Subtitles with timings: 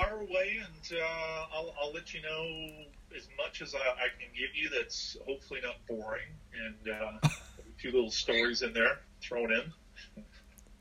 [0.00, 2.84] fire away, and uh, I'll, I'll let you know
[3.16, 4.68] as much as I, I can give you.
[4.70, 6.28] That's hopefully not boring,
[6.66, 7.30] and uh, a
[7.78, 10.24] few little stories in there thrown in.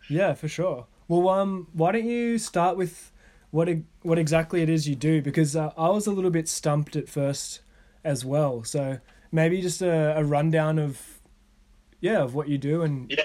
[0.09, 0.87] Yeah, for sure.
[1.07, 3.11] Well, um, why don't you start with
[3.51, 3.69] what
[4.03, 5.21] what exactly it is you do?
[5.21, 7.61] Because uh, I was a little bit stumped at first
[8.03, 8.63] as well.
[8.63, 8.99] So
[9.31, 11.19] maybe just a, a rundown of
[12.01, 13.23] yeah of what you do and yeah.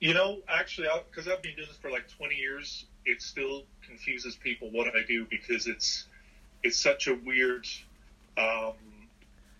[0.00, 4.36] You know, actually, because I've been doing this for like 20 years, it still confuses
[4.36, 6.04] people what I do because it's
[6.62, 7.66] it's such a weird
[8.36, 8.74] um,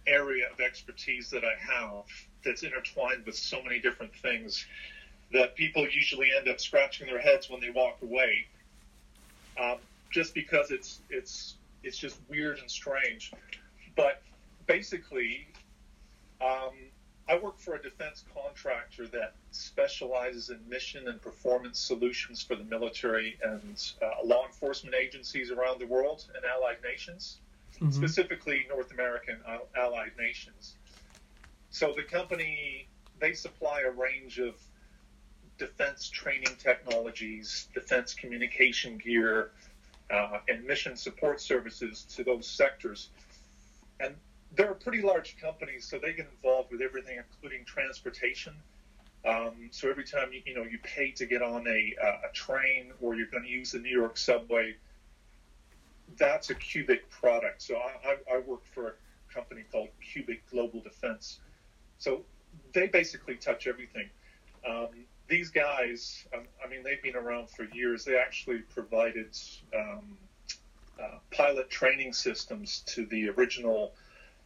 [0.06, 2.04] area of expertise that I have
[2.44, 4.66] that's intertwined with so many different things
[5.32, 8.46] that people usually end up scratching their heads when they walk away,
[9.58, 9.76] um,
[10.10, 13.32] just because it's it's it's just weird and strange.
[13.96, 14.20] But
[14.66, 15.46] basically,
[16.40, 16.72] um,
[17.30, 22.64] I work for a defense contractor that specializes in mission and performance solutions for the
[22.64, 27.38] military and uh, law enforcement agencies around the world and allied nations,
[27.76, 27.92] mm-hmm.
[27.92, 30.74] specifically North American uh, allied nations.
[31.70, 32.88] So the company
[33.20, 34.56] they supply a range of
[35.56, 39.52] defense training technologies, defense communication gear,
[40.10, 43.10] uh, and mission support services to those sectors.
[44.00, 44.16] And
[44.56, 48.54] they're a pretty large company, so they get involved with everything, including transportation.
[49.24, 52.32] Um, so every time you, you know you pay to get on a, uh, a
[52.32, 54.74] train or you're going to use the New York subway,
[56.18, 57.62] that's a Cubic product.
[57.62, 61.40] So I, I, I work for a company called Cubic Global Defense.
[61.98, 62.22] So
[62.72, 64.08] they basically touch everything.
[64.66, 64.88] Um,
[65.28, 68.04] these guys, um, I mean, they've been around for years.
[68.04, 69.36] They actually provided
[69.76, 70.16] um,
[71.00, 73.92] uh, pilot training systems to the original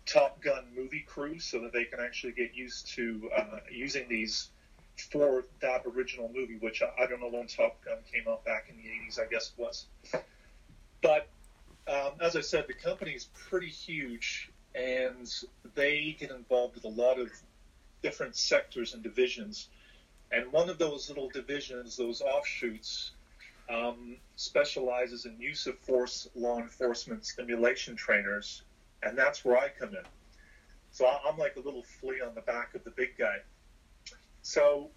[0.07, 4.51] Top Gun movie crew so that they can actually get used to uh, using these
[4.97, 8.67] for that original movie, which I, I, don't know when Top Gun came out back
[8.69, 9.87] in the 80s, I guess it was.
[11.03, 11.29] But
[11.89, 15.33] um, as I said, the company is pretty huge and
[15.75, 17.31] they get involved with a lot of
[18.03, 19.69] different sectors and divisions.
[20.31, 23.13] And one of those little divisions, those offshoots,
[23.69, 28.63] um, specializes in use of force law enforcement simulation trainers
[29.05, 30.05] and that's where I come in.
[30.91, 33.39] So I'm like a little flea on the back of the big guy.
[34.43, 34.91] So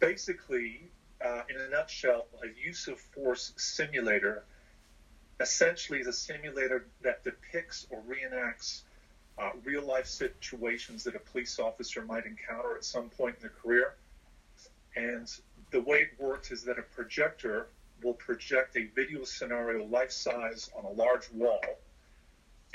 [0.00, 0.90] basically,
[1.24, 4.44] uh, in a nutshell, a use of force simulator
[5.40, 8.82] essentially is a simulator that depicts or reenacts
[9.38, 13.50] uh, real life situations that a police officer might encounter at some point in their
[13.50, 13.94] career.
[14.94, 15.30] And
[15.70, 17.68] the way it works is that a projector
[18.02, 21.60] will project a video scenario life size on a large wall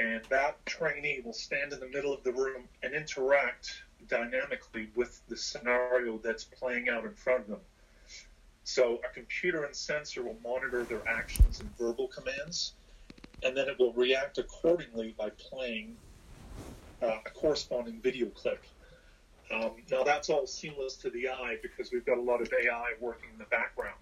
[0.01, 5.21] and that trainee will stand in the middle of the room and interact dynamically with
[5.27, 7.59] the scenario that's playing out in front of them.
[8.63, 12.73] So a computer and sensor will monitor their actions and verbal commands,
[13.43, 15.95] and then it will react accordingly by playing
[17.03, 18.63] uh, a corresponding video clip.
[19.53, 22.93] Um, now that's all seamless to the eye because we've got a lot of AI
[22.99, 23.99] working in the background.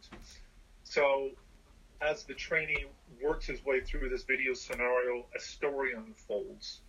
[0.84, 1.32] So
[2.02, 2.86] as the trainee
[3.22, 6.80] works his way through this video scenario, a story unfolds.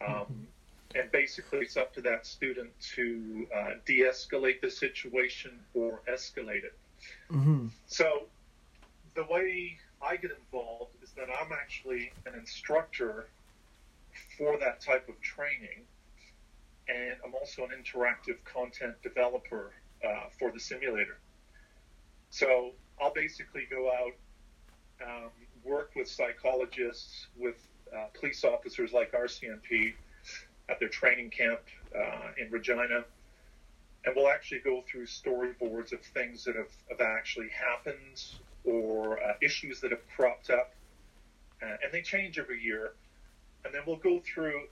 [0.00, 0.32] Um, mm-hmm.
[0.94, 6.64] And basically, it's up to that student to uh, de escalate the situation or escalate
[6.64, 6.74] it.
[7.30, 7.68] Mm-hmm.
[7.86, 8.24] So,
[9.14, 13.28] the way I get involved is that I'm actually an instructor
[14.36, 15.86] for that type of training,
[16.88, 19.72] and I'm also an interactive content developer
[20.06, 21.16] uh, for the simulator.
[22.28, 24.12] So, I'll basically go out
[25.06, 25.30] um,
[25.64, 27.56] work with psychologists, with
[27.94, 29.92] uh, police officers like RCMP
[30.68, 31.60] at their training camp
[31.94, 33.04] uh, in Regina.
[34.04, 38.24] And we'll actually go through storyboards of things that have, have actually happened
[38.64, 40.74] or uh, issues that have cropped up.
[41.62, 42.94] Uh, and they change every year.
[43.64, 44.66] And then we'll go through,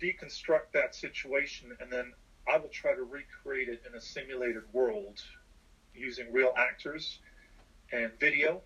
[0.00, 2.12] deconstruct that situation, and then
[2.48, 5.22] I will try to recreate it in a simulated world
[5.94, 7.20] using real actors
[7.92, 8.60] and video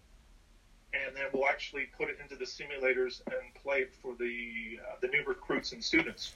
[0.92, 4.96] and then we'll actually put it into the simulators and play it for the uh,
[5.00, 6.32] the new recruits and students.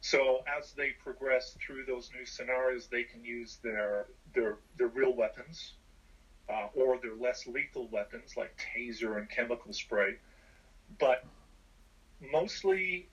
[0.00, 5.14] So as they progress through those new scenarios, they can use their their their real
[5.14, 5.72] weapons
[6.48, 10.16] uh, or their less lethal weapons like taser and chemical spray.
[10.98, 11.24] But
[12.32, 13.08] mostly,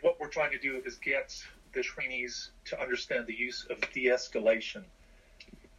[0.00, 1.34] what we're trying to do is get
[1.72, 4.84] the trainees to understand the use of de-escalation,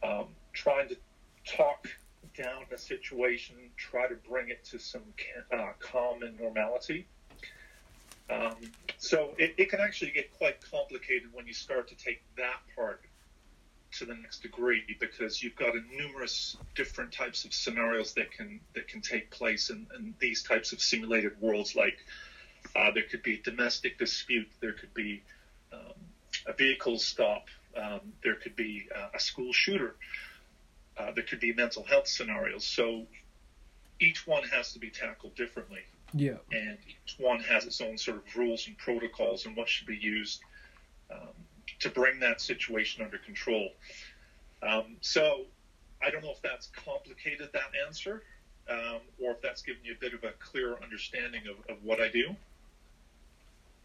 [0.02, 0.96] um, trying to
[1.44, 1.88] talk
[2.36, 5.02] down a situation, try to bring it to some
[5.52, 7.06] uh, calm and normality.
[8.30, 8.56] Um,
[8.98, 13.00] so it, it, can actually get quite complicated when you start to take that part
[13.92, 18.60] to the next degree because you've got a numerous different types of scenarios that can
[18.74, 21.74] that can take place in, in these types of simulated worlds.
[21.74, 21.98] Like
[22.76, 25.22] uh, there could be a domestic dispute, there could be
[25.72, 25.94] um,
[26.46, 27.46] a vehicle stop,
[27.76, 29.96] um, there could be uh, a school shooter,
[31.00, 32.64] uh, there could be mental health scenarios.
[32.64, 33.06] So
[34.00, 35.80] each one has to be tackled differently.
[36.12, 36.38] Yeah.
[36.52, 39.96] And each one has its own sort of rules and protocols and what should be
[39.96, 40.40] used
[41.10, 41.28] um,
[41.80, 43.70] to bring that situation under control.
[44.62, 45.42] Um, so
[46.02, 48.22] I don't know if that's complicated that answer,
[48.68, 52.00] um, or if that's given you a bit of a clearer understanding of, of what
[52.00, 52.34] I do.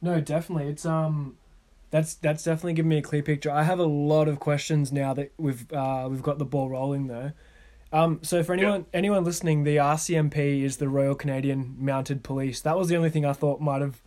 [0.01, 0.67] No, definitely.
[0.67, 1.37] It's um,
[1.95, 3.49] that's that's definitely given me a clear picture.
[3.49, 7.07] I have a lot of questions now that we've uh, we've got the ball rolling
[7.07, 7.31] though.
[7.93, 8.97] Um, so for anyone yeah.
[8.97, 12.59] anyone listening, the RCMP is the Royal Canadian Mounted Police.
[12.59, 14.01] That was the only thing I thought might have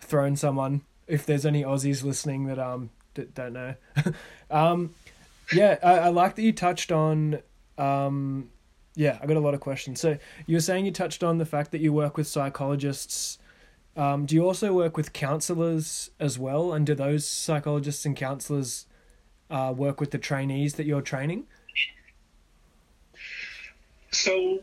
[0.00, 0.82] thrown someone.
[1.06, 3.74] If there's any Aussies listening that um that don't know,
[4.50, 4.94] um,
[5.50, 7.40] yeah, I, I like that you touched on
[7.78, 8.50] um,
[8.96, 9.98] yeah, I got a lot of questions.
[9.98, 13.38] So you were saying you touched on the fact that you work with psychologists.
[14.00, 16.72] Um, do you also work with counselors as well?
[16.72, 18.86] And do those psychologists and counselors
[19.50, 21.44] uh, work with the trainees that you're training?
[24.10, 24.60] So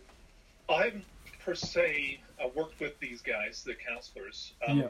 [0.68, 1.06] I've
[1.46, 4.54] per se uh, worked with these guys, the counselors.
[4.68, 4.88] Um, yeah.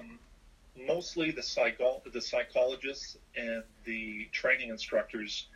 [0.87, 5.47] Mostly the psycho- the psychologists and the training instructors,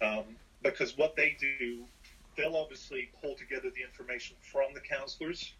[0.00, 0.24] um,
[0.62, 1.84] because what they do,
[2.34, 5.52] they'll obviously pull together the information from the counselors,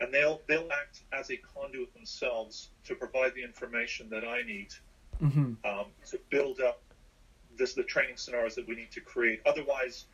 [0.00, 4.68] and they'll they'll act as a conduit themselves to provide the information that I need
[5.22, 5.54] mm-hmm.
[5.64, 6.82] um, to build up
[7.56, 9.40] this the training scenarios that we need to create.
[9.46, 10.04] Otherwise,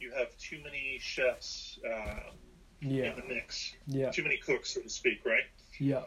[0.00, 2.30] you have too many chefs uh,
[2.80, 3.10] yeah.
[3.10, 3.74] in the mix.
[3.86, 4.10] Yeah.
[4.10, 5.44] Too many cooks, so to speak, right?
[5.78, 6.02] Yeah.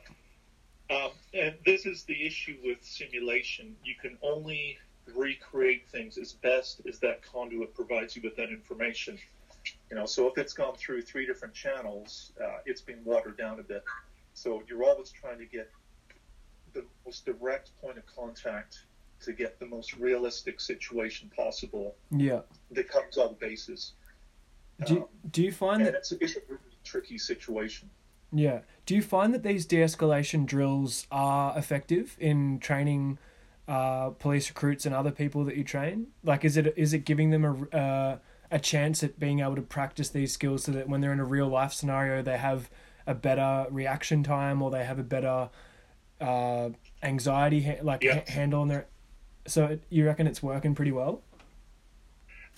[0.90, 3.76] Um, and this is the issue with simulation.
[3.84, 4.80] You can only
[5.16, 9.18] recreate things as best as that conduit provides you with that information.
[9.90, 13.60] You know, so if it's gone through three different channels, uh, it's been watered down
[13.60, 13.84] a bit.
[14.34, 15.70] So you're always trying to get
[16.74, 18.86] the most direct point of contact
[19.22, 21.96] to get the most realistic situation possible.
[22.12, 22.42] Yeah,
[22.72, 23.94] that covers all the bases.
[24.86, 27.90] Do you, um, do you find that it's, it's a really tricky situation?
[28.32, 28.60] Yeah.
[28.86, 33.18] Do you find that these de-escalation drills are effective in training
[33.68, 36.08] uh, police recruits and other people that you train?
[36.24, 38.18] Like, is it is it giving them a uh,
[38.52, 41.26] a chance at being able to practice these skills so that when they're in a
[41.26, 42.70] real life scenario, they have
[43.06, 45.50] a better reaction time or they have a better
[46.22, 46.70] uh,
[47.04, 48.16] anxiety ha- like yeah.
[48.16, 48.88] ha- handle on their
[49.48, 51.22] so you reckon it's working pretty well?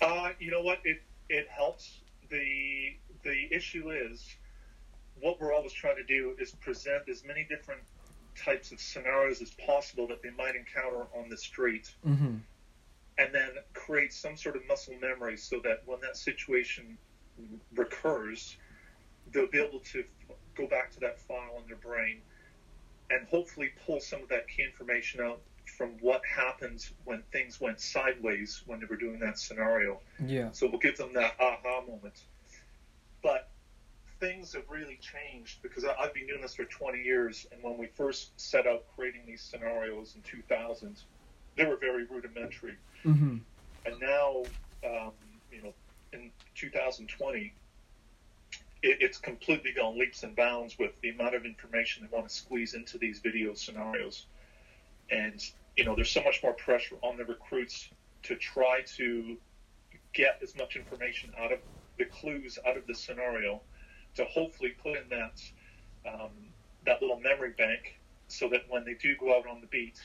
[0.00, 0.80] Uh, you know what?
[0.84, 2.00] It it helps.
[2.28, 4.36] the The issue is
[5.20, 7.80] what we're always trying to do is present as many different
[8.36, 12.36] types of scenarios as possible that they might encounter on the street, mm-hmm.
[13.22, 16.98] And then create some sort of muscle memory so that when that situation
[17.74, 18.56] recurs,
[19.32, 20.04] they'll be able to
[20.56, 22.18] go back to that file in their brain
[23.10, 25.40] and hopefully pull some of that key information out
[25.76, 30.00] from what happened when things went sideways when they were doing that scenario.
[30.26, 30.50] Yeah.
[30.50, 32.24] So we'll give them that aha moment.
[33.22, 33.48] But
[34.18, 37.86] things have really changed because I've been doing this for 20 years, and when we
[37.86, 41.02] first set out creating these scenarios in 2000,
[41.56, 42.76] they were very rudimentary.
[43.04, 43.38] Mm-hmm.
[43.84, 44.42] And now,
[44.84, 45.12] um,
[45.50, 45.72] you know,
[46.12, 47.52] in 2020,
[48.82, 52.34] it, it's completely gone leaps and bounds with the amount of information they want to
[52.34, 54.26] squeeze into these video scenarios.
[55.10, 55.44] And
[55.76, 57.88] you know, there's so much more pressure on the recruits
[58.24, 59.36] to try to
[60.12, 61.58] get as much information out of
[61.98, 63.60] the clues out of the scenario
[64.14, 65.40] to hopefully put in that
[66.06, 66.30] um,
[66.84, 70.00] that little memory bank so that when they do go out on the beat,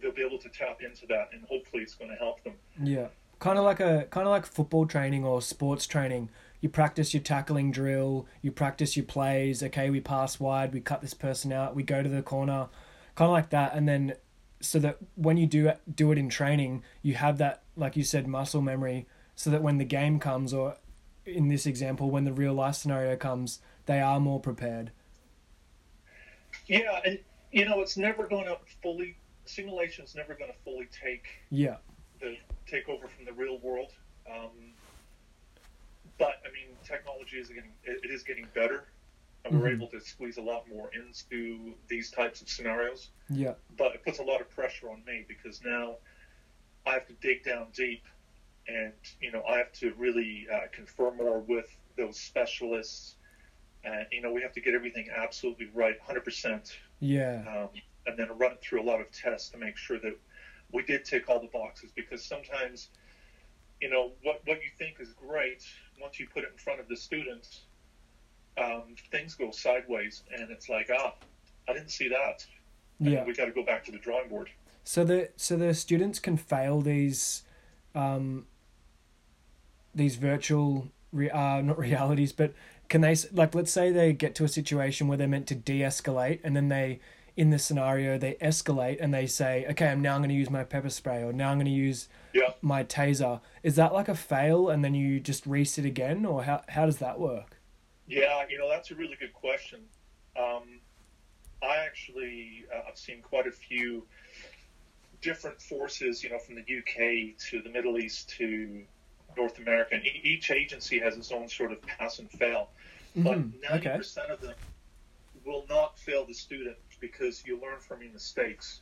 [0.00, 2.54] they'll be able to tap into that and hopefully it's going to help them.
[2.82, 3.08] Yeah,
[3.38, 6.30] kind of like a kind of like football training or sports training.
[6.60, 9.62] You practice your tackling drill, you practice your plays.
[9.62, 12.68] Okay, we pass wide, we cut this person out, we go to the corner,
[13.14, 14.14] kind of like that, and then
[14.60, 18.26] so that when you do do it in training, you have that, like you said,
[18.26, 20.76] muscle memory, so that when the game comes, or
[21.26, 24.90] in this example, when the real life scenario comes, they are more prepared.
[26.66, 27.18] Yeah, and
[27.52, 31.76] you know, it's never going to fully simulation's never going to fully take yeah
[32.20, 32.36] the
[32.66, 33.92] take over from the real world.
[34.30, 34.72] Um,
[36.18, 38.84] but I mean, technology is getting it, it is getting better
[39.44, 39.82] and we're mm-hmm.
[39.82, 43.10] able to squeeze a lot more into these types of scenarios.
[43.28, 43.54] Yeah.
[43.76, 45.96] But it puts a lot of pressure on me because now
[46.86, 48.04] I have to dig down deep,
[48.66, 53.16] and you know I have to really uh, confer more with those specialists.
[53.84, 56.78] And you know we have to get everything absolutely right, hundred percent.
[57.00, 57.44] Yeah.
[57.46, 57.68] Um,
[58.06, 60.16] and then run it through a lot of tests to make sure that
[60.72, 62.88] we did tick all the boxes because sometimes
[63.80, 65.62] you know what what you think is great
[66.00, 67.62] once you put it in front of the students,
[68.58, 71.14] um, things go sideways, and it's like ah,
[71.68, 72.44] I didn't see that.
[73.00, 73.24] And Yeah.
[73.24, 74.50] we got to go back to the drawing board.
[74.84, 77.42] So the so the students can fail these,
[77.94, 78.46] um,
[79.94, 82.52] these virtual re- uh not realities, but
[82.88, 86.40] can they like let's say they get to a situation where they're meant to de-escalate
[86.44, 87.00] and then they
[87.36, 90.62] in this scenario they escalate and they say okay I'm now going to use my
[90.64, 92.50] pepper spray or now I'm going to use Yeah.
[92.62, 93.40] my taser.
[93.62, 96.98] Is that like a fail and then you just reset again or how how does
[96.98, 97.56] that work?
[98.06, 99.80] Yeah, you know that's a really good question.
[100.36, 100.80] Um,
[101.62, 104.06] I actually uh, I've seen quite a few
[105.22, 108.82] different forces, you know, from the UK to the Middle East to
[109.36, 112.68] North America, and e- each agency has its own sort of pass and fail.
[113.16, 113.96] But Mhm, ninety okay.
[113.96, 114.54] percent of them
[115.44, 116.76] will not fail the student
[117.10, 118.80] because you learn from your mistakes.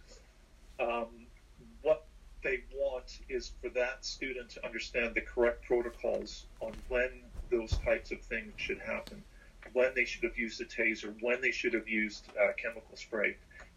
[0.78, 1.26] Um,
[1.82, 2.06] what
[2.42, 7.10] they want is for that student to understand the correct protocols on when
[7.50, 9.22] those types of things should happen,
[9.72, 13.36] when they should have used a taser, when they should have used uh, chemical spray,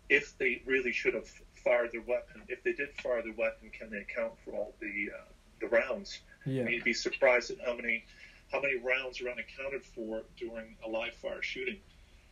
[0.10, 1.30] if they really should have
[1.64, 2.42] fired their weapon.
[2.48, 5.24] If they did fire their weapon, can they account for all the uh,
[5.60, 6.20] the rounds?
[6.46, 6.68] Yeah.
[6.68, 8.06] You'd be surprised at how many
[8.52, 11.80] how many rounds are unaccounted for during a live fire shooting.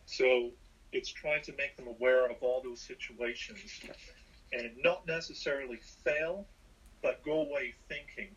[0.06, 0.52] So
[0.94, 3.82] it's trying to make them aware of all those situations
[4.52, 6.46] and not necessarily fail,
[7.02, 8.30] but go away thinking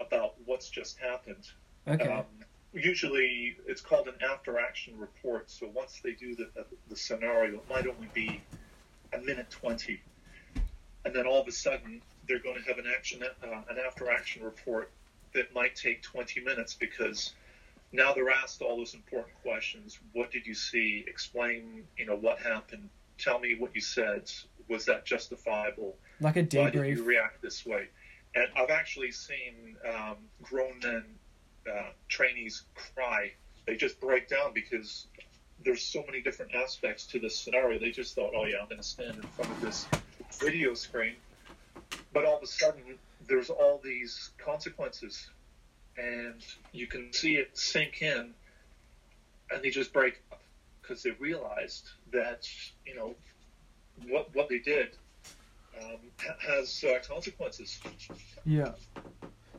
[0.00, 1.44] about what's just happened.
[1.86, 2.06] Okay.
[2.06, 2.24] Um,
[2.72, 5.50] usually, it's called an after-action report.
[5.50, 8.40] So once they do the, the, the scenario, it might only be
[9.12, 10.00] a minute twenty,
[11.04, 14.44] and then all of a sudden they're going to have an action, uh, an after-action
[14.44, 14.90] report
[15.34, 17.32] that might take twenty minutes because
[17.92, 19.98] now they're asked all those important questions.
[20.12, 21.04] What did you see?
[21.06, 22.88] Explain, you know, what happened.
[23.18, 24.30] Tell me what you said.
[24.68, 25.96] Was that justifiable?
[26.20, 27.88] like a why did you react this way?
[28.34, 31.04] And I've actually seen um, grown men,
[31.70, 32.64] uh, trainees
[32.94, 33.32] cry.
[33.66, 35.06] They just break down because
[35.64, 37.78] there's so many different aspects to this scenario.
[37.78, 39.86] They just thought, oh yeah, I'm going to stand in front of this
[40.38, 41.14] video screen.
[42.12, 42.82] But all of a sudden,
[43.26, 45.30] there's all these consequences.
[45.98, 48.32] And you can see it sink in,
[49.50, 50.40] and they just break up
[50.80, 52.48] because they realized that,
[52.86, 53.14] you know,
[54.06, 54.90] what, what they did
[55.82, 55.98] um,
[56.46, 57.80] has uh, consequences.
[58.44, 58.72] Yeah.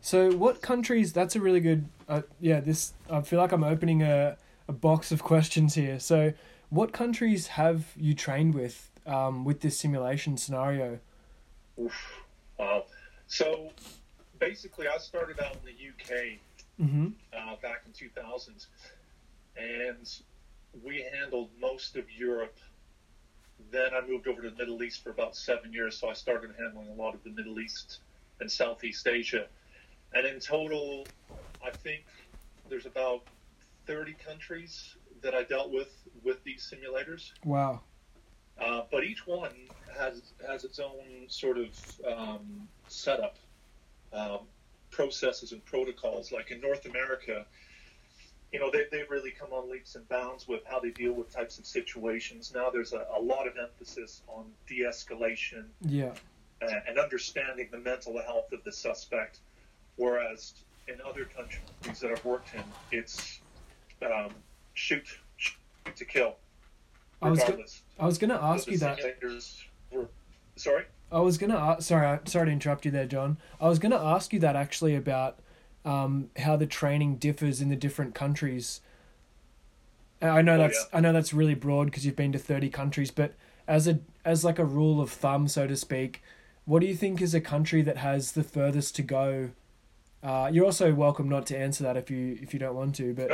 [0.02, 1.12] So, what countries?
[1.12, 1.86] That's a really good.
[2.08, 2.94] Uh, yeah, this.
[3.10, 4.38] I feel like I'm opening a
[4.70, 6.00] a box of questions here.
[6.00, 6.34] So,
[6.70, 11.00] what countries have you trained with um, with this simulation scenario?
[11.80, 12.24] Oof.
[12.58, 12.86] Wow.
[13.28, 13.72] So
[14.40, 16.40] basically, I started out in the UK
[16.82, 17.08] Mm-hmm.
[17.34, 18.66] uh, back in 2000,
[19.58, 20.20] and
[20.82, 22.58] we handled most of Europe.
[23.70, 26.52] Then I moved over to the Middle East for about seven years, so I started
[26.58, 28.00] handling a lot of the Middle East
[28.40, 29.48] and Southeast Asia.
[30.14, 31.06] And in total,
[31.62, 32.06] I think
[32.70, 33.24] there's about
[33.86, 35.92] 30 countries that I dealt with
[36.24, 37.32] with these simulators.
[37.44, 37.82] Wow.
[38.58, 39.52] Uh, but each one
[39.98, 41.68] has has its own sort of
[42.08, 43.38] um, setup,
[44.14, 44.40] um,
[44.92, 46.32] processes and protocols.
[46.32, 47.46] Like in North America,
[48.52, 51.32] you know, they, they've really come on leaps and bounds with how they deal with
[51.34, 52.52] types of situations.
[52.54, 56.14] Now there's a, a lot of emphasis on de-escalation Yeah.
[56.62, 59.40] uh, and understanding the mental health of the suspect,
[59.98, 60.54] whereas
[60.88, 63.40] in other countries that I've worked in, it's
[64.02, 64.32] um,
[64.74, 65.06] shoot,
[65.38, 65.56] shoot
[65.96, 66.36] to kill,
[67.22, 67.64] I was go-.
[68.00, 69.00] I was gonna ask So you that.
[69.92, 70.08] Were,
[70.56, 70.86] sorry.
[71.12, 73.38] I was gonna ask, sorry, sorry to interrupt you there, John.
[73.60, 75.40] I was gonna ask you that actually about
[75.86, 78.82] um, how the training differs in the different countries.
[80.22, 83.10] I know Oh, that's I know that's really broad because you've been to thirty countries,
[83.12, 83.34] but
[83.68, 86.22] as a as like a rule of thumb, so to speak,
[86.66, 89.52] what do you think is a country that has the furthest to go?
[90.22, 93.14] Uh, you're also welcome not to answer that if you if you don't want to,
[93.14, 93.32] but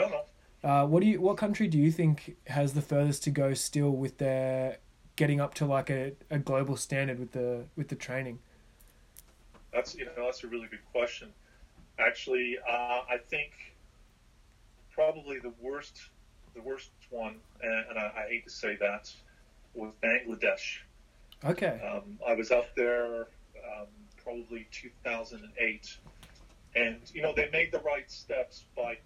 [0.64, 3.90] uh, what do you what country do you think has the furthest to go still
[3.92, 4.78] with their
[5.16, 8.40] getting up to like a, a global standard with the with the training?
[9.74, 11.30] That's you know that's a really good question.
[12.00, 13.52] Actually, uh, I think
[14.92, 16.10] probably the worst
[16.56, 19.14] the worst one, and, and I, I hate to say that,
[19.74, 20.80] was Bangladesh.
[21.44, 21.82] Okay.
[21.86, 23.88] Um, I was out there um,
[24.24, 25.98] probably 2008,
[26.76, 28.98] and you know they made the right steps by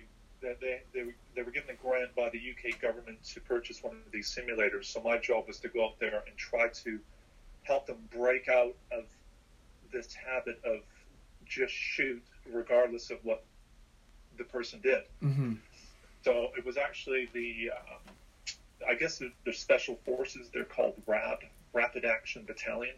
[0.42, 3.82] that they, they were- they were given a grant by the UK government to purchase
[3.84, 4.86] one of these simulators.
[4.86, 7.00] So my job was to go out there and try to
[7.64, 9.06] help them break out of
[9.92, 10.80] this habit of
[11.46, 13.44] just shoot regardless of what
[14.38, 15.04] the person did.
[15.24, 15.54] Mm-hmm.
[16.24, 18.56] So it was actually the, um,
[18.88, 20.50] I guess the, the special forces.
[20.54, 21.40] They're called RAB,
[21.74, 22.96] Rapid Action Battalion.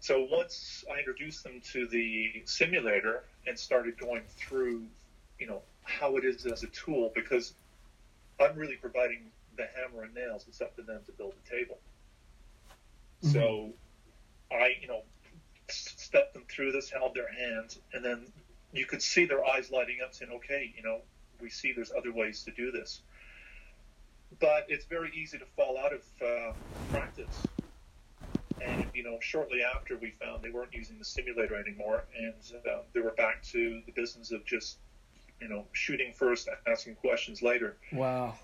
[0.00, 4.84] so once I introduced them to the simulator and started going through,
[5.38, 7.54] you know, how it is as a tool, because
[8.40, 10.44] I'm really providing the hammer and nails.
[10.48, 11.78] It's up to them to build the table.
[13.22, 13.32] Mm-hmm.
[13.32, 13.72] So
[14.50, 15.02] I, you know,
[15.70, 18.26] stepped them through this, held their hands, and then
[18.72, 21.00] you could see their eyes lighting up, saying, "Okay, you know,
[21.40, 23.02] we see there's other ways to do this."
[24.40, 26.52] But it's very easy to fall out of uh,
[26.90, 27.46] practice
[28.64, 32.34] and you know, shortly after, we found they weren't using the simulator anymore, and
[32.66, 34.78] uh, they were back to the business of just,
[35.40, 37.76] you know, shooting first, asking questions later.
[37.92, 38.34] Wow.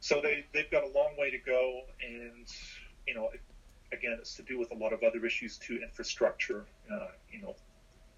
[0.00, 2.46] So they they've got a long way to go, and
[3.06, 3.30] you know,
[3.92, 7.54] again, it's to do with a lot of other issues too, infrastructure, uh, you know,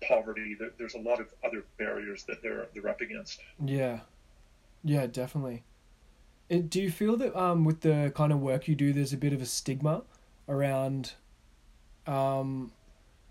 [0.06, 0.56] poverty.
[0.58, 3.40] There, there's a lot of other barriers that they're they're up against.
[3.64, 4.00] Yeah,
[4.84, 5.64] yeah, definitely.
[6.48, 9.18] It, do you feel that um, with the kind of work you do, there's a
[9.18, 10.02] bit of a stigma
[10.48, 11.12] around
[12.06, 12.72] um,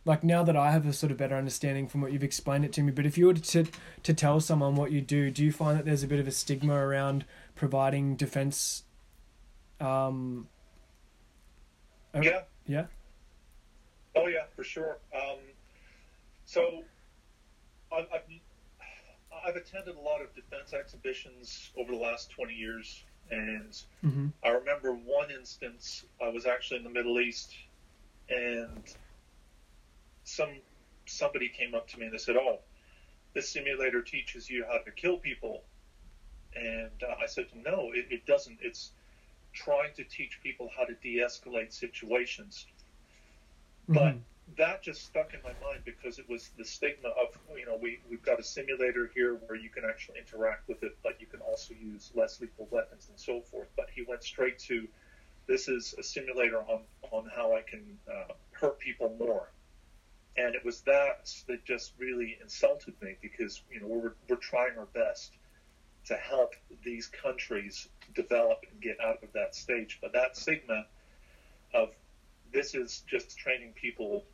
[0.08, 2.72] like now that I have a sort of better understanding from what you've explained it
[2.74, 3.66] to me, but if you were to
[4.04, 6.32] to tell someone what you do, do you find that there's a bit of a
[6.32, 8.84] stigma around providing defense?
[9.82, 10.48] Um,
[12.20, 12.44] yeah.
[12.66, 12.86] Yeah.
[14.16, 14.98] Oh yeah, for sure.
[15.14, 15.40] Um,
[16.46, 16.84] so
[17.92, 18.22] I've, I've
[19.46, 23.72] I've attended a lot of defense exhibitions over the last twenty years, and
[24.04, 24.28] mm-hmm.
[24.44, 26.06] I remember one instance.
[26.24, 27.54] I was actually in the Middle East
[28.30, 28.84] and
[30.27, 30.50] some
[31.05, 32.60] somebody came up to me and they said, "Oh,
[33.34, 35.63] this simulator teaches you how to kill people,"
[36.53, 38.60] and uh, I said, "No, it, it doesn't.
[38.62, 38.91] It's
[39.53, 42.65] trying to teach people how to de-escalate situations."
[43.89, 43.93] Mm-hmm.
[43.93, 44.15] But
[44.57, 48.00] that just stuck in my mind because it was the stigma of you know we
[48.10, 51.39] we've got a simulator here where you can actually interact with it, but you can
[51.39, 53.69] also use less lethal weapons and so forth.
[53.77, 54.88] But he went straight to
[55.48, 56.81] this is a simulator on,
[57.12, 59.48] on how I can uh, hurt people more.
[60.38, 64.77] And it was that that just really insulted me because, you know, we're, we're trying
[64.77, 65.34] our best
[66.06, 66.53] to help
[66.84, 69.98] these countries develop and get out of that stage.
[70.01, 70.86] But that stigma
[71.74, 71.89] of
[72.53, 74.26] this is just training people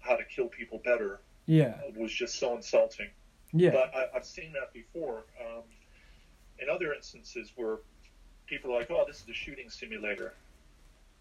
[0.00, 1.74] how to kill people better yeah.
[1.96, 3.08] was just so insulting.
[3.52, 3.70] Yeah.
[3.70, 5.24] But I, have seen that before.
[5.40, 5.62] Um,
[6.60, 7.78] in other instances where
[8.46, 10.34] people are like, oh, this is a shooting simulator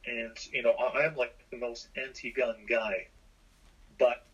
[0.07, 3.07] and you know I, am like the most anti-gun guy,
[3.99, 4.25] but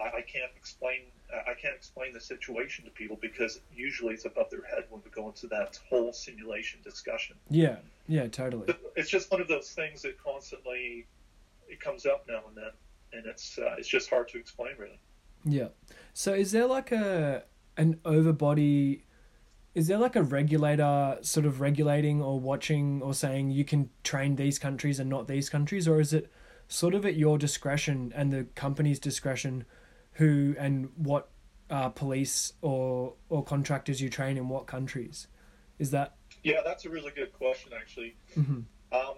[0.00, 4.48] I, I can't explain I can't explain the situation to people because usually it's above
[4.50, 7.36] their head when we go into that whole simulation discussion.
[7.50, 8.72] Yeah, yeah, totally.
[8.96, 11.06] It's just one of those things that constantly
[11.68, 12.70] it comes up now and then,
[13.12, 14.98] and it's uh, it's just hard to explain really.
[15.44, 15.68] Yeah.
[16.14, 17.44] So is there like a
[17.76, 19.02] an overbody
[19.74, 24.36] is there like a regulator sort of regulating or watching or saying you can train
[24.36, 26.32] these countries and not these countries or is it
[26.68, 29.64] sort of at your discretion and the company's discretion
[30.12, 31.28] who and what
[31.70, 35.26] uh, police or or contractors you train in what countries
[35.78, 38.60] is that yeah that's a really good question actually mm-hmm.
[38.92, 39.16] um,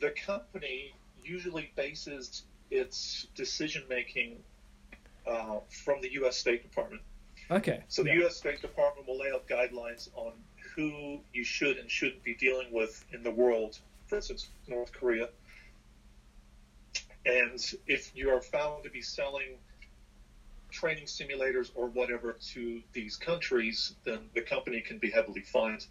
[0.00, 0.92] the company
[1.24, 4.36] usually bases its decision making
[5.26, 6.36] uh, from the U.S.
[6.36, 7.00] State Department
[7.50, 7.82] Okay.
[7.88, 8.20] So the yeah.
[8.20, 8.36] U.S.
[8.36, 10.32] State Department will lay out guidelines on
[10.74, 13.78] who you should and shouldn't be dealing with in the world.
[14.06, 15.28] For instance, North Korea.
[17.24, 19.58] And if you are found to be selling
[20.70, 25.86] training simulators or whatever to these countries, then the company can be heavily fined.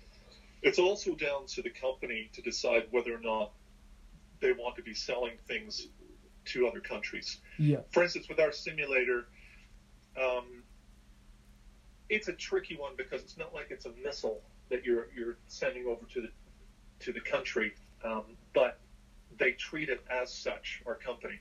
[0.61, 3.51] It's also down to the company to decide whether or not
[4.41, 5.87] they want to be selling things
[6.45, 7.37] to other countries.
[7.57, 7.77] Yeah.
[7.91, 9.27] For instance, with our simulator,
[10.17, 10.63] um,
[12.09, 15.85] it's a tricky one because it's not like it's a missile that you're you're sending
[15.85, 16.29] over to the
[16.99, 18.77] to the country, um, but
[19.37, 20.81] they treat it as such.
[20.85, 21.39] Our company,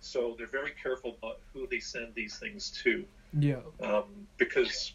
[0.00, 3.04] so they're very careful about who they send these things to.
[3.38, 3.60] Yeah.
[3.82, 4.92] Um, because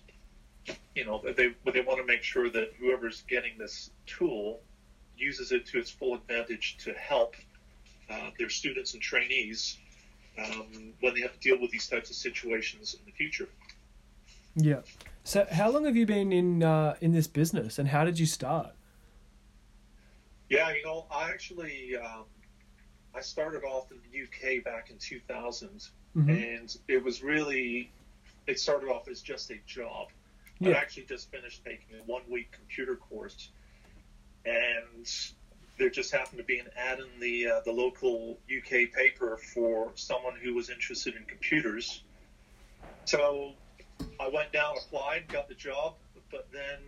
[0.95, 4.61] you know they they want to make sure that whoever's getting this tool
[5.17, 7.35] uses it to its full advantage to help
[8.09, 9.77] uh, their students and trainees
[10.37, 13.47] um, when they have to deal with these types of situations in the future.
[14.55, 14.81] Yeah.
[15.23, 18.25] So, how long have you been in uh, in this business, and how did you
[18.25, 18.71] start?
[20.53, 22.25] Yeah, you know, I actually um,
[23.15, 25.69] I started off in the UK back in 2000,
[26.15, 26.29] mm-hmm.
[26.29, 27.91] and it was really
[28.45, 30.09] it started off as just a job.
[30.59, 30.71] Yeah.
[30.71, 33.49] I actually just finished taking a one week computer course,
[34.45, 35.09] and
[35.79, 39.91] there just happened to be an ad in the uh, the local UK paper for
[39.95, 42.03] someone who was interested in computers.
[43.05, 43.53] So
[44.19, 45.95] I went down, applied, got the job,
[46.31, 46.79] but then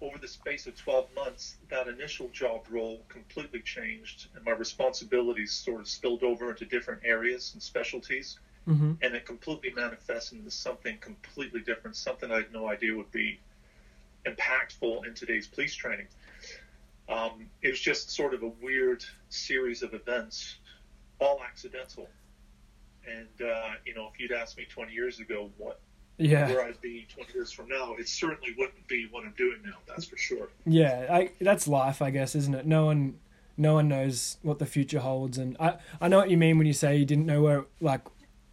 [0.00, 5.52] over the space of 12 months, that initial job role completely changed, and my responsibilities
[5.52, 8.94] sort of spilled over into different areas and specialties, Mm-hmm.
[9.00, 13.38] and it completely manifested into something completely different, something I had no idea would be
[14.24, 16.08] impactful in today's police training.
[17.08, 20.56] Um, it was just sort of a weird series of events,
[21.20, 22.08] all accidental.
[23.08, 25.78] And uh, you know, if you'd asked me 20 years ago what
[26.18, 26.48] Yeah.
[26.48, 29.74] where I'd be 20 years from now, it certainly wouldn't be what I'm doing now.
[29.86, 30.48] That's for sure.
[30.64, 32.66] Yeah, I, that's life, I guess, isn't it?
[32.66, 33.18] No one,
[33.56, 36.66] no one knows what the future holds, and I, I know what you mean when
[36.66, 38.00] you say you didn't know where, like,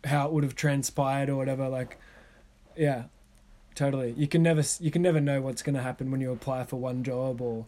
[0.04, 1.70] how it would have transpired or whatever.
[1.70, 1.98] Like,
[2.76, 3.04] yeah,
[3.76, 4.12] totally.
[4.18, 6.76] You can never, you can never know what's going to happen when you apply for
[6.78, 7.66] one job or,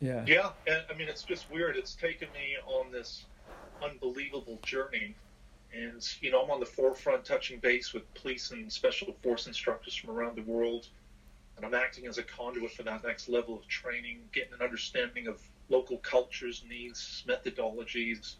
[0.00, 1.76] yeah, Yeah, and I mean, it's just weird.
[1.76, 3.24] It's taken me on this
[3.82, 5.14] unbelievable journey.
[5.74, 9.94] And, you know, I'm on the forefront touching base with police and special force instructors
[9.94, 10.88] from around the world.
[11.56, 15.26] And I'm acting as a conduit for that next level of training, getting an understanding
[15.26, 18.34] of local cultures, needs, methodologies,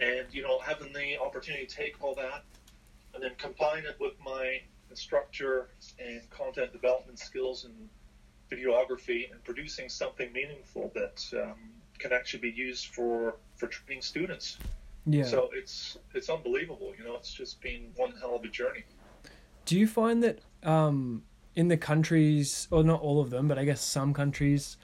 [0.00, 2.44] and, you know, having the opportunity to take all that
[3.14, 7.88] and then combine it with my instructor and content development skills and
[8.50, 11.54] videography and producing something meaningful that um,
[11.98, 14.58] can actually be used for, for training students.
[15.06, 15.24] Yeah.
[15.24, 16.92] So it's it's unbelievable.
[16.98, 18.84] You know, it's just been one hell of a journey.
[19.64, 21.22] Do you find that um,
[21.54, 24.76] in the countries, or not all of them, but I guess some countries,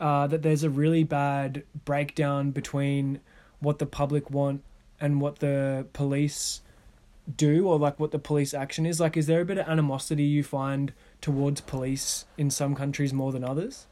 [0.00, 3.20] uh, that there's a really bad breakdown between
[3.60, 4.62] what the public want
[5.00, 6.62] and what the police
[7.36, 9.00] do, or like what the police action is?
[9.00, 13.32] Like, is there a bit of animosity you find towards police in some countries more
[13.32, 13.86] than others?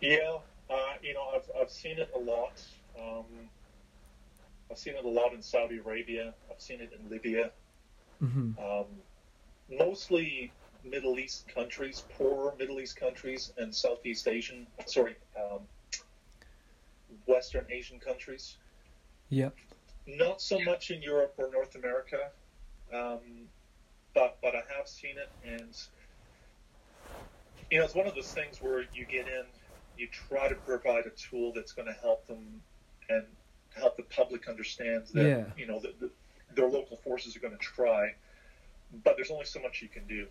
[0.00, 0.38] Yeah,
[0.68, 2.60] uh, you know, I've I've seen it a lot.
[3.00, 3.24] Um,
[4.72, 6.32] I've seen it a lot in Saudi Arabia.
[6.50, 7.50] I've seen it in Libya.
[8.20, 8.86] hmm Um,
[9.68, 10.50] mostly
[10.82, 14.66] Middle East countries, poorer Middle East countries, and Southeast Asian.
[14.86, 15.60] Sorry, um,
[17.26, 18.56] Western Asian countries.
[19.28, 19.54] Yep.
[20.06, 22.30] Not so much in Europe or North America,
[22.94, 23.20] um,
[24.14, 25.74] but but I have seen it, and
[27.70, 29.44] you know it's one of those things where you get in,
[29.98, 32.62] you try to provide a tool that's going to help them
[33.10, 33.24] and
[33.76, 35.44] help the public understand that Yeah.
[35.56, 36.10] you know that the,
[36.54, 38.14] their local forces are going to try,
[39.04, 40.26] but there's only so much you can do,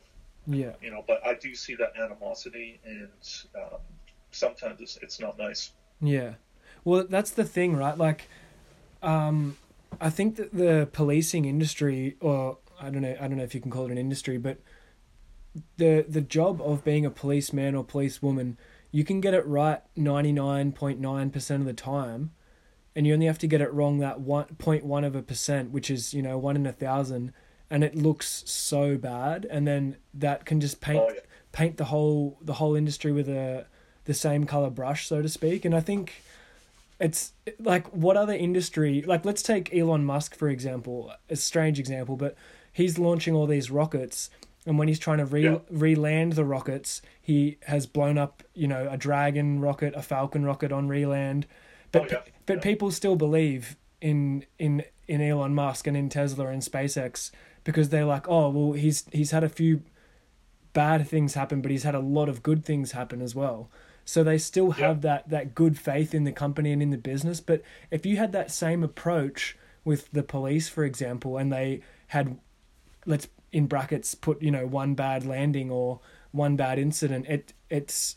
[0.47, 0.73] Yeah.
[0.81, 1.03] you know.
[1.07, 3.09] But I do see that animosity, and
[3.55, 3.79] um,
[4.31, 5.71] sometimes it's, it's not nice.
[5.99, 6.33] Yeah.
[6.83, 7.97] Well, that's the thing, right?
[7.97, 8.27] Like,
[9.03, 9.57] um,
[9.99, 13.61] I think that the policing industry, or I don't know, I don't know if you
[13.61, 14.57] can call it an industry, but
[15.77, 18.57] the the job of being a policeman or policewoman,
[18.91, 22.31] you can get it right ninety nine point nine percent of the time,
[22.95, 25.71] and you only have to get it wrong that one point one of a percent,
[25.71, 27.33] which is you know one in a thousand,
[27.69, 31.19] and it looks so bad, and then that can just paint Oh yeah.
[31.51, 33.65] paint the whole the whole industry with a
[34.05, 35.63] the same color brush, so to speak.
[35.65, 36.23] And I think
[36.99, 42.15] it's like what other industry like let's take Elon Musk for example, a strange example,
[42.15, 42.35] but
[42.73, 44.29] he's launching all these rockets
[44.65, 45.57] and when he's trying to re Yeah.
[45.71, 50.71] re-land the rockets, he has blown up, you know, a Dragon rocket, a Falcon rocket
[50.71, 51.47] on re-land.
[51.91, 52.21] But Oh, yeah.
[52.45, 52.61] but Yeah.
[52.63, 57.31] people still believe in in in Elon Musk and in Tesla and SpaceX
[57.63, 59.81] because they're like, oh well, he's he's had a few
[60.73, 63.69] bad things happen, but he's had a lot of good things happen as well.
[64.05, 65.15] So they still have Yeah.
[65.15, 67.39] that that good faith in the company and in the business.
[67.41, 72.37] But if you had that same approach with the police, for example, and they had,
[73.05, 75.99] let's in brackets put you know one bad landing or
[76.31, 78.15] one bad incident, it it's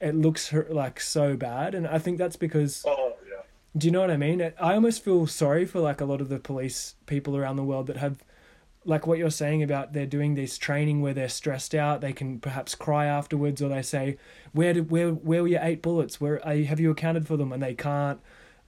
[0.00, 3.42] it looks like so bad, and I think that's because Oh yeah.
[3.76, 4.40] do you know what I mean?
[4.60, 7.86] I almost feel sorry for like a lot of the police people around the world
[7.88, 8.22] that have
[8.84, 12.40] like what you're saying about they're doing this training where they're stressed out, they can
[12.40, 14.16] perhaps cry afterwards or they say,
[14.52, 16.20] Where did where where were your eight bullets?
[16.20, 17.52] Where are you, have you accounted for them?
[17.52, 18.20] And they can't.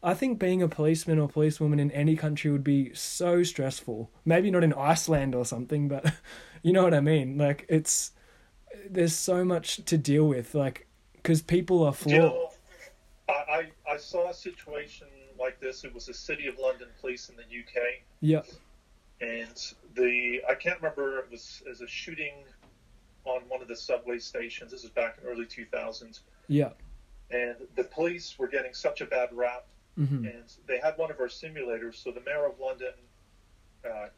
[0.05, 4.11] I think being a policeman or policewoman in any country would be so stressful.
[4.25, 6.12] Maybe not in Iceland or something, but
[6.62, 7.38] you know what I mean?
[7.38, 8.12] Like it's
[8.90, 10.88] there's so much to deal with like
[11.22, 12.12] because people are flawed.
[12.14, 12.50] You know,
[13.28, 15.06] I, I, I saw a situation
[15.38, 15.85] like this.
[15.85, 18.46] It was the City of London Police in the UK, Yep.
[19.20, 22.35] and the I can't remember it was as a shooting
[23.24, 24.72] on one of the subway stations.
[24.72, 26.70] This is back in early 2000s, Yeah.
[27.30, 31.20] and the police were getting such a bad rap, hmm and they had one of
[31.20, 31.94] our simulators.
[31.96, 32.94] So the mayor of London
[33.88, 34.08] uh,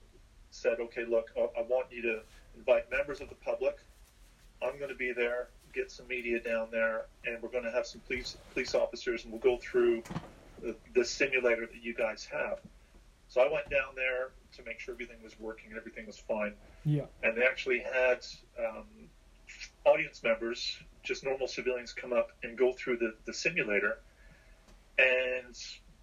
[0.51, 2.21] said, "Okay, look, I, I want you to
[2.57, 3.77] invite members of the public.
[4.63, 5.49] I'm going to be there.
[5.75, 9.33] Get some media down there, and we're going to have some police police officers, and
[9.33, 10.03] we'll go through
[10.63, 12.59] the, the simulator that you guys have."
[13.29, 16.53] So I went down there to make sure everything was working and everything was fine
[16.85, 17.07] Yeah.
[17.23, 18.19] and they actually had
[18.59, 18.85] um,
[19.85, 23.99] audience members, just normal civilians, come up and go through the, the simulator,
[24.99, 25.55] and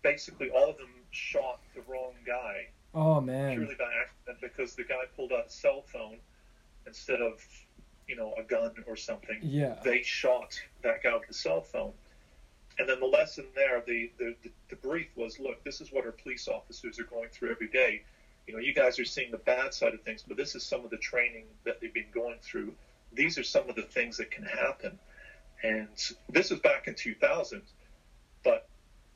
[0.02, 3.56] basically all of them shot the wrong guy Oh man.
[3.56, 6.18] purely by accident because the guy pulled out a cell phone
[6.86, 7.40] instead of,
[8.12, 9.40] you know, a gun or something.
[9.42, 9.76] Yeah.
[9.86, 11.94] They shot that guy with the cell phone.
[12.78, 14.36] And then the lesson there, the, the,
[14.70, 18.02] the, brief was, look, this is what our police officers are going through every day.
[18.48, 20.84] You know, you guys are seeing the bad side of things, but this is some
[20.84, 22.74] of the training that they've been going through.
[23.14, 25.00] These are some of the things that can happen.
[25.64, 25.88] And
[26.30, 27.62] this was back in 2000.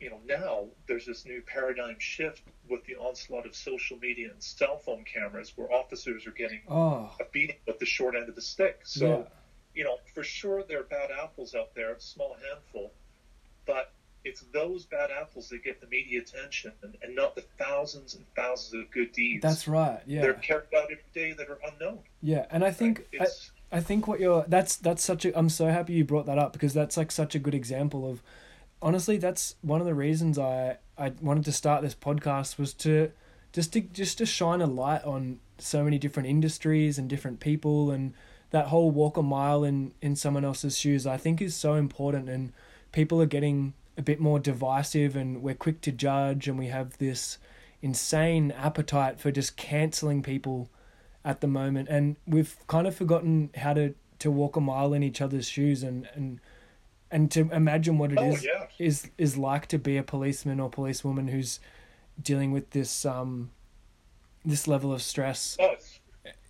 [0.05, 4.43] You know, now there's this new paradigm shift with the onslaught of social media and
[4.43, 7.09] cell phone cameras where officers are getting Oh.
[7.19, 8.81] a beating with the short end of the stick.
[8.83, 9.23] So, Yeah.
[9.73, 12.91] you know, for sure there are bad apples out there, a small handful,
[13.65, 18.13] but it's those bad apples that get the media attention and, and not the thousands
[18.13, 19.41] and thousands of good deeds.
[19.41, 20.03] That's right.
[20.05, 20.21] Yeah.
[20.21, 22.01] They're carried out every day that are unknown.
[22.21, 23.27] Yeah, and I think Right?
[23.71, 26.37] I, I think what you're that's that's such a I'm so happy you brought that
[26.37, 28.21] up because that's like such a good example of
[28.85, 33.11] honestly that's one of the reasons I I wanted to start this podcast was to
[33.51, 37.89] just to just to shine a light on so many different industries and different people
[37.91, 38.13] and
[38.51, 42.29] that whole walk a mile in in someone else's shoes I think is so important.
[42.29, 42.53] And
[42.91, 46.97] people are getting a bit more divisive and we're quick to judge and we have
[46.99, 47.39] this
[47.81, 50.69] insane appetite for just canceling people
[51.23, 51.89] at the moment.
[51.89, 55.81] And we've kind of forgotten how to to walk a mile in each other's shoes
[55.81, 56.39] and and
[57.11, 58.67] and to imagine what it oh, is yeah.
[58.79, 61.59] is is like to be a policeman or policewoman who's
[62.21, 63.51] dealing with this um
[64.43, 65.99] this level of stress Oh, it's,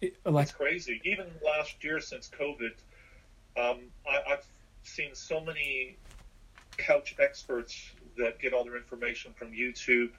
[0.02, 1.02] It- like it's crazy.
[1.04, 2.72] Even last year, since COVID,
[3.58, 4.46] um, I, I've
[4.84, 5.98] seen so many
[6.78, 10.12] couch experts that get all their information from YouTube.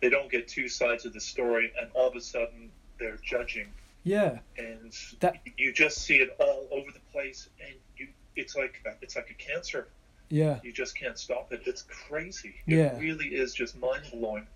[0.00, 3.66] They don't get two sides of the story, and all of a sudden they're judging,
[4.04, 7.74] yeah and That- you just see it all over the place, and
[8.38, 9.88] it's like it's like a cancer.
[10.28, 11.62] yeah You just can't stop it.
[11.66, 12.54] It's crazy.
[12.66, 12.96] Yeah.
[12.96, 14.46] It really is just mind blowing.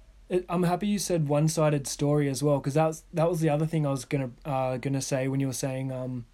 [0.49, 3.67] I'm happy you said one-sided story as well because that was that was the other
[3.67, 6.25] thing I was gonna uh gonna say when you were saying um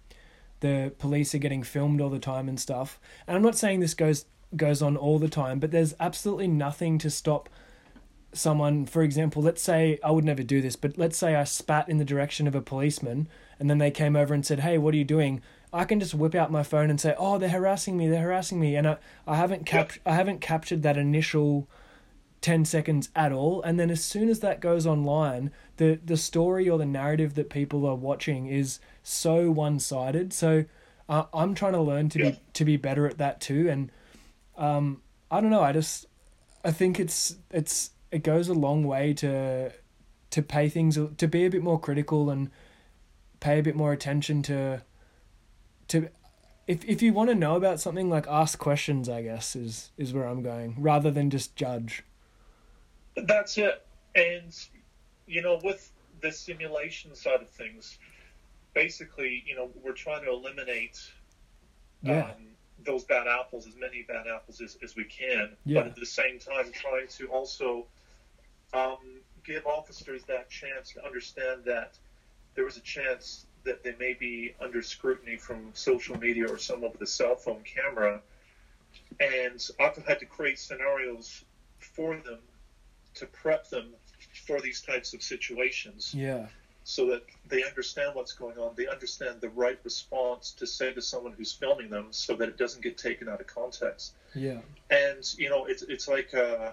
[0.61, 2.99] the police are getting filmed all the time and stuff.
[3.27, 6.97] And I'm not saying this goes goes on all the time, but there's absolutely nothing
[6.99, 7.49] to stop
[8.33, 8.85] someone.
[8.85, 11.97] For example, let's say I would never do this, but let's say I spat in
[11.97, 13.27] the direction of a policeman,
[13.59, 16.13] and then they came over and said, "Hey, what are you doing?" I can just
[16.15, 18.07] whip out my phone and say, "Oh, they're harassing me.
[18.07, 21.67] They're harassing me," and I I haven't cap I haven't captured that initial
[22.41, 26.69] 10 seconds at all and then as soon as that goes online the the story
[26.69, 30.63] or the narrative that people are watching is so one-sided so
[31.09, 32.29] uh, I'm trying to learn to Yeah.
[32.31, 33.91] be to be better at that too and
[34.57, 36.05] um I don't know I just
[36.63, 39.73] I think it's it's it goes a long way to
[40.29, 42.49] to pay things to be a bit more critical and
[43.41, 44.81] pay a bit more attention to
[45.89, 46.09] to
[46.67, 50.13] if if you want to know about something like ask questions I guess is is
[50.13, 52.03] where I'm going rather than just judge
[53.15, 53.85] That's it.
[54.15, 54.55] And,
[55.27, 57.97] you know, with the simulation side of things,
[58.73, 60.99] basically, you know, we're trying to eliminate
[62.01, 62.47] yeah um,
[62.85, 65.81] those bad apples, as many bad apples as, as we can, Yeah.
[65.81, 67.85] but at the same time, trying to also
[68.73, 71.97] um, give officers that chance to understand that
[72.55, 76.83] there was a chance that they may be under scrutiny from social media or some
[76.83, 78.21] of the cell phone camera.
[79.19, 81.43] And I've had to create scenarios
[81.79, 82.39] for them
[83.15, 83.85] to prep them
[84.45, 86.47] for these types of situations yeah
[86.89, 88.73] so that they understand what's going on.
[88.75, 92.57] They understand the right response to say to someone who's filming them so that it
[92.57, 94.13] doesn't get taken out of context.
[94.33, 94.57] yeah
[94.89, 96.71] And, you know, it's, it's like, uh,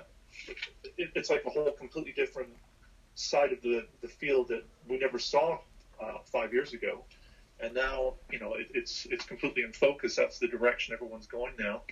[0.97, 2.49] it, it's like a whole completely different
[3.15, 5.59] side of the, the field that we never saw
[6.01, 7.05] uh, five years ago.
[7.61, 10.15] And now, you know, it, it's, it's completely in focus.
[10.15, 11.83] That's the direction everyone's going now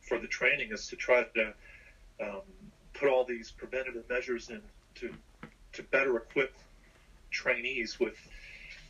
[0.00, 1.52] for the training is to try to
[2.20, 2.42] um,
[2.92, 4.60] put all these preventative measures in
[4.96, 5.10] to,
[5.72, 6.52] to better equip
[7.30, 8.14] trainees with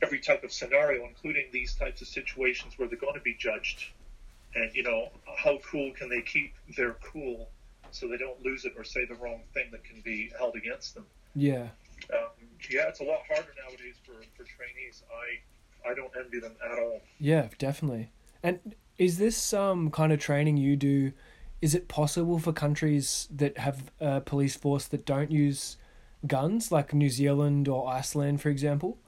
[0.03, 3.91] every type of scenario, including these types of situations where they're going to be judged.
[4.55, 7.49] And, you know, how cool can they keep their cool
[7.91, 10.95] so they don't lose it or say the wrong thing that can be held against
[10.95, 11.05] them?
[11.35, 11.69] yeah
[12.13, 15.03] Um, yeah, it's a lot harder nowadays for, for trainees.
[15.11, 17.01] I, I don't envy them at all.
[17.19, 18.11] yeah definitely
[18.43, 21.13] and is this um kind of training you do
[21.61, 25.77] is it possible for countries that have a police force that don't use
[26.27, 28.99] guns like New Zealand or Iceland for example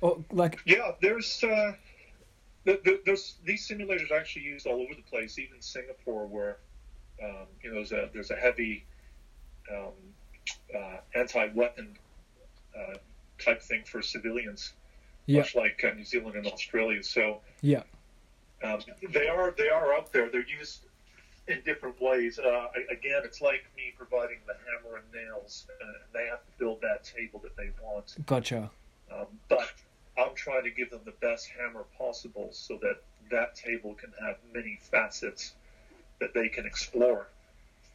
[0.00, 1.72] or like Yeah, there's uh,
[2.64, 6.58] th- th- there's these simulators are actually used all over the place, even Singapore, where
[7.22, 8.86] um, you know there's a there's a heavy
[9.70, 9.92] um,
[10.76, 11.96] uh, anti-weapon
[12.78, 12.94] uh,
[13.38, 14.72] type thing for civilians.
[15.26, 15.40] Yeah.
[15.40, 17.02] much like uh, New Zealand and Australia.
[17.04, 17.82] So Yeah.
[18.64, 18.80] um,
[19.12, 20.28] they are they are out there.
[20.28, 20.86] They're used
[21.46, 22.38] in different ways.
[22.38, 26.50] Uh, again, it's like me providing the hammer and nails, uh, and they have to
[26.58, 28.16] build that table that they want.
[28.26, 28.70] Gotcha.
[29.12, 29.72] Um, but
[30.18, 32.96] I'm trying to give them the best hammer possible so that
[33.30, 35.54] that table can have many facets
[36.18, 37.28] that they can explore.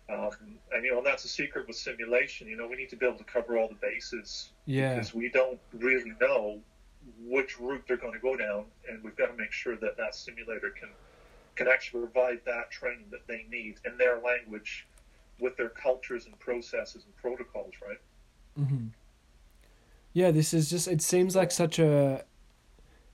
[0.08, 0.30] Um,
[0.72, 2.48] and you know, and that's a secret with simulation.
[2.48, 4.94] You know, we need to be able to cover all the bases Yeah.
[4.94, 6.60] because we don't really know
[7.28, 10.16] which route they're going to go down, and we've got to make sure that that
[10.16, 10.90] simulator can
[11.56, 14.86] can actually provide that training that they need in their language,
[15.40, 17.74] with their cultures and processes and protocols.
[17.88, 17.98] Right?
[18.60, 18.88] Mm-hmm.
[20.14, 20.88] Yeah, this is just.
[20.88, 22.24] It seems like such a.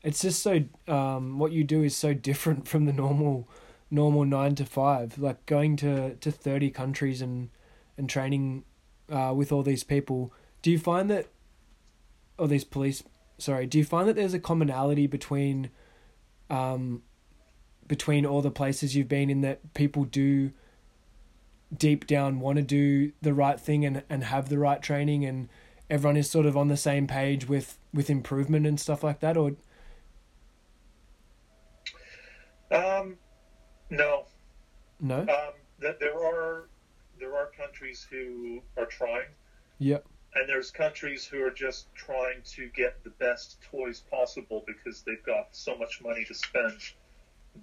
[0.04, 0.64] It's just so.
[0.88, 3.48] Um, what you do is so different from the normal,
[3.92, 5.20] normal nine to five.
[5.20, 7.50] Like going to to thirty countries and
[7.98, 8.64] and training,
[9.12, 10.34] uh, with all these people.
[10.64, 11.28] Do you find that,
[12.38, 13.04] or these police?
[13.38, 15.70] Sorry, do you find that there's a commonality between,
[16.50, 17.04] um,
[17.88, 20.52] between all the places you've been in that people do.
[21.78, 25.48] Deep down, want to do the right thing and and have the right training and
[25.90, 29.38] everyone is sort of on the same page with with improvement and stuff like that
[29.38, 29.54] or
[32.72, 33.18] Um,
[33.92, 34.26] no,
[35.00, 36.68] no Um, that there are
[37.20, 39.28] there are countries who are trying,
[39.80, 45.02] yep and there's countries who are just trying to get the best toys possible because
[45.04, 46.80] they've got so much money to spend,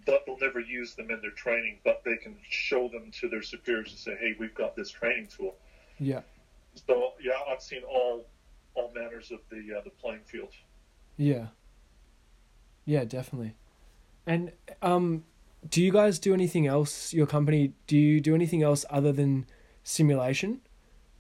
[0.04, 1.78] but they'll never use them in their training.
[1.82, 5.28] But they can show them to their superiors and say, "Hey, we've got this training
[5.28, 5.56] tool."
[5.98, 6.20] yeah
[6.86, 8.26] So yeah, I've seen all
[8.74, 10.52] all manners of the uh, the playing field.
[11.16, 11.46] yeah
[12.84, 13.54] yeah definitely
[14.26, 15.24] and um
[15.68, 19.46] do you guys do anything else your company do you do anything else other than
[19.82, 20.60] simulation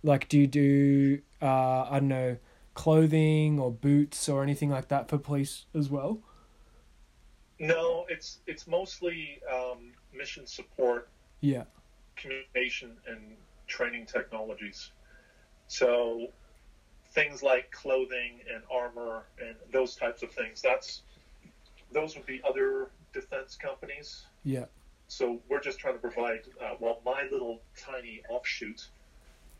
[0.02, 2.36] like do you do uh i don't know
[2.74, 6.20] clothing or boots or anything like that for police as well
[7.58, 11.08] No, it's it's mostly um, mission support
[11.40, 11.64] yeah
[12.14, 14.92] communication and training technologies.
[15.66, 16.28] So
[17.12, 20.62] things like clothing and armor and those types of things.
[20.62, 21.02] That's
[21.92, 24.26] those would be other defense companies.
[24.44, 24.66] Yeah
[25.08, 26.40] So we're just trying to provide.
[26.60, 28.88] Uh, well, my little tiny offshoot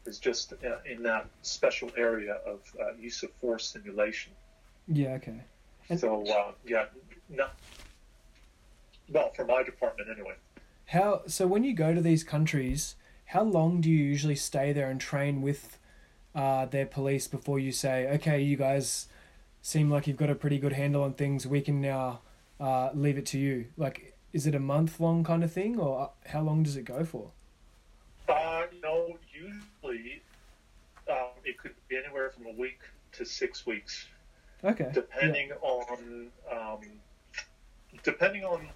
[0.07, 4.33] is just uh, in that special area of uh, use of force simulation.
[4.87, 5.41] yeah okay
[5.91, 6.87] And- so uh, yeah,
[7.29, 7.47] no.
[9.11, 10.35] Well, for my department anyway.
[10.87, 12.95] How so when you go to these countries,
[13.27, 15.79] how long do you usually stay there and train with
[16.35, 19.09] uh, their police before you say, okay, you guys
[19.63, 21.47] seem like you've got a pretty good handle on things.
[21.47, 22.21] We can now
[22.61, 23.67] uh, leave it to you.
[23.77, 27.05] Like, is it a month long kind of thing, or how long does it go
[27.05, 27.31] for?
[28.29, 30.21] Uh, you know, usually
[31.11, 32.81] um, it could be anywhere from a week
[33.13, 34.07] to six weeks,
[34.63, 34.91] Okay.
[34.93, 36.81] depending on um,
[38.03, 38.69] depending on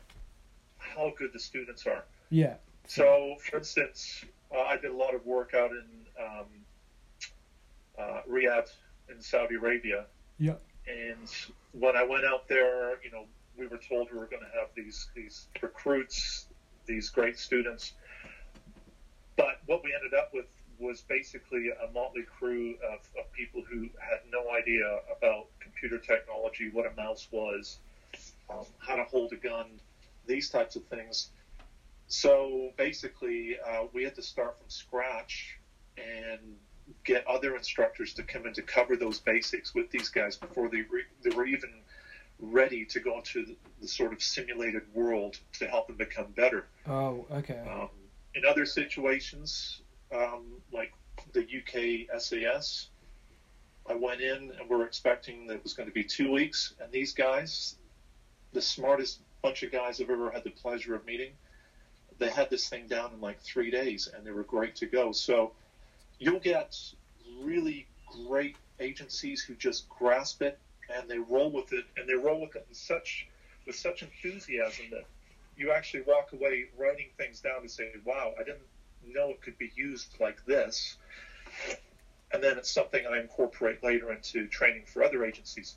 [0.78, 2.04] how good the students are.
[2.30, 2.54] Yeah.
[2.86, 5.86] So, for instance, uh, I did a lot of work out in
[6.20, 6.46] um,
[7.98, 8.70] uh, Riyadh
[9.10, 10.06] in Saudi Arabia,
[10.38, 10.54] Yeah.
[10.88, 11.28] and
[11.72, 14.68] when I went out there, you know, we were told we were going to have
[14.74, 16.46] these these recruits,
[16.86, 17.92] these great students.
[19.36, 20.46] But what we ended up with
[20.78, 26.68] was basically a motley crew of, of people who had no idea about computer technology,
[26.70, 27.78] what a mouse was,
[28.50, 29.66] um, how to hold a gun,
[30.26, 31.28] these types of things.
[32.08, 35.56] So basically, uh, we had to start from scratch
[35.96, 36.40] and
[37.04, 40.82] get other instructors to come in to cover those basics with these guys before they,
[40.82, 41.70] re- they were even
[42.42, 46.66] ready to go into the, the sort of simulated world to help them become better.
[46.86, 47.62] Oh, okay.
[47.70, 47.88] Um,
[48.34, 49.80] in other situations,
[50.12, 50.92] um, like
[51.32, 52.88] the UK SAS,
[53.88, 56.90] I went in and we're expecting that it was going to be two weeks, and
[56.90, 57.76] these guys,
[58.52, 61.32] the smartest bunch of guys I've ever had the pleasure of meeting,
[62.18, 65.12] they had this thing down in like three days, and they were great to go.
[65.12, 65.52] So
[66.18, 66.76] you'll get
[67.40, 67.86] really
[68.26, 70.58] great agencies who just grasp it
[70.92, 73.26] and they roll with it, and they roll with it in such
[73.66, 75.04] with such enthusiasm that
[75.56, 78.68] you actually walk away writing things down to say, "Wow, I didn't
[79.02, 80.96] know it could be used like this."
[82.32, 85.76] And then it's something I incorporate later into training for other agencies.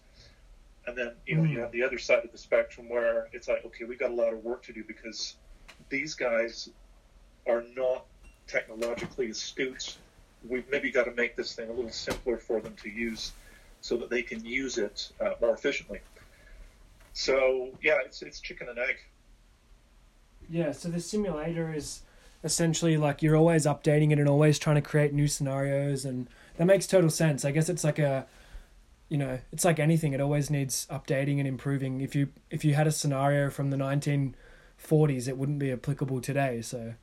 [0.87, 1.59] And then you know you Mm.
[1.59, 4.33] have the other side of the spectrum where it's like, okay, we got a lot
[4.33, 5.35] of work to do because
[5.89, 6.69] these guys
[7.47, 8.05] are not
[8.47, 9.97] technologically astute.
[10.47, 13.33] We've maybe got to make this thing a little simpler for them to use,
[13.85, 15.99] so that they can use it uh, more efficiently.
[17.13, 18.95] So yeah, it's it's chicken and egg.
[20.49, 22.01] Yeah, so the simulator is
[22.43, 26.27] essentially like you're always updating it and always trying to create new scenarios and
[26.57, 27.45] that makes total sense.
[27.45, 28.25] I guess it's like a
[29.07, 32.01] you know, it's like anything; it always needs updating and improving.
[32.01, 34.33] If you if you had a scenario from the nineteen
[34.77, 36.63] forties, it wouldn't be applicable today.
[36.63, 36.95] So,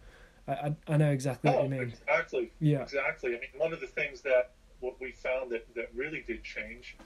[0.49, 1.83] I I, I know exactly oh, what you mean.
[1.83, 2.51] Exactly.
[2.59, 2.83] Yeah.
[2.83, 3.37] Exactly.
[3.37, 4.51] I mean, one of the things that
[4.83, 6.99] what we found that that really did change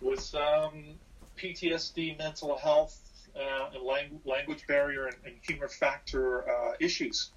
[0.00, 1.00] was um,
[1.38, 3.00] PTSD, mental health,
[3.36, 7.32] uh, and lang- language barrier and, and human factor uh, issues.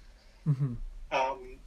[0.46, 0.74] hmm
[1.12, 1.60] Um,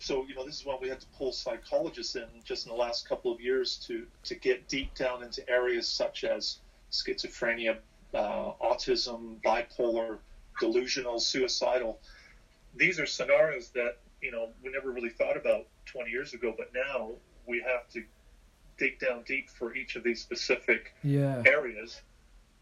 [0.00, 2.76] so you know, this is when we had to pull psychologists in just in the
[2.76, 6.60] last couple of years to to get deep down into areas such as
[6.92, 7.78] schizophrenia,
[8.14, 10.20] uh, autism, bipolar,
[10.60, 12.00] delusional, suicidal.
[12.74, 16.72] These are scenarios that you know we never really thought about 20 years ago, but
[16.74, 17.16] now
[17.46, 18.02] we have to
[18.76, 21.42] dig down deep for each of these specific Yeah.
[21.46, 22.02] areas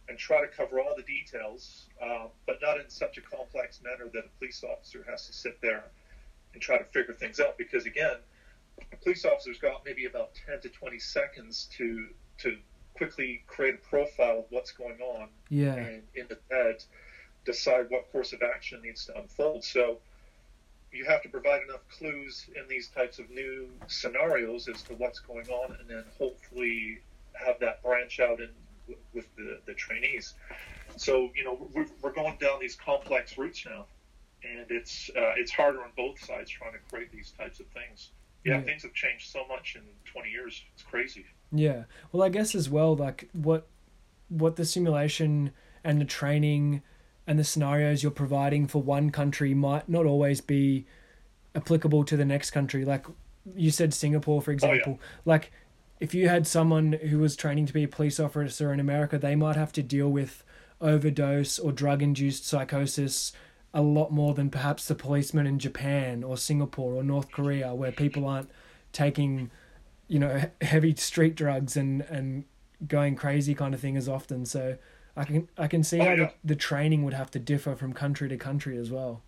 [0.08, 4.06] and try to cover all the details, uh, but not in such a complex manner
[4.12, 5.88] that a police officer has to sit there
[6.52, 7.56] and try to figure things out.
[7.56, 8.16] Because again,
[8.92, 12.08] a police officer's got maybe about 10 to 20 seconds to
[12.38, 12.56] to
[12.94, 15.74] quickly create a profile of what's going on Yeah.
[15.74, 16.84] and in the head
[17.44, 19.64] decide what course of action needs to unfold.
[19.64, 19.98] So
[20.94, 25.18] you have to provide enough clues in these types of new scenarios as to what's
[25.18, 27.00] going on, and then hopefully
[27.32, 28.48] have that branch out in
[29.12, 30.34] with the, the trainees.
[30.96, 33.86] So you know we're, we're going down these complex routes now,
[34.44, 38.10] and it's uh, it's harder on both sides trying to create these types of things.
[38.44, 38.60] Yeah, Yeah.
[38.62, 39.82] things have changed so much in
[40.12, 40.62] 20 years.
[40.74, 41.24] It's crazy.
[41.50, 41.84] Yeah.
[42.12, 43.66] Well, I guess as well, like what
[44.28, 46.82] what the simulation and the training
[47.26, 50.86] and the scenarios you're providing for one country might not always be
[51.54, 52.84] applicable to the next country.
[52.84, 53.06] Like
[53.54, 55.00] you said, Singapore, for oh, example.
[55.24, 55.52] Like
[56.00, 59.36] if you had someone who was training to be a police officer in America, they
[59.36, 60.44] might have to deal with
[60.80, 63.32] overdose or drug induced psychosis
[63.72, 67.90] a lot more than perhaps the policeman in Japan or Singapore or North Korea, where
[67.90, 68.50] people aren't
[68.92, 69.50] taking
[70.06, 72.44] you know heavy street drugs and and
[72.86, 74.76] going crazy kind of thing as often so
[75.16, 76.16] i can i can see Oh, how yeah.
[76.16, 79.22] the, the training would have to differ from country to country as well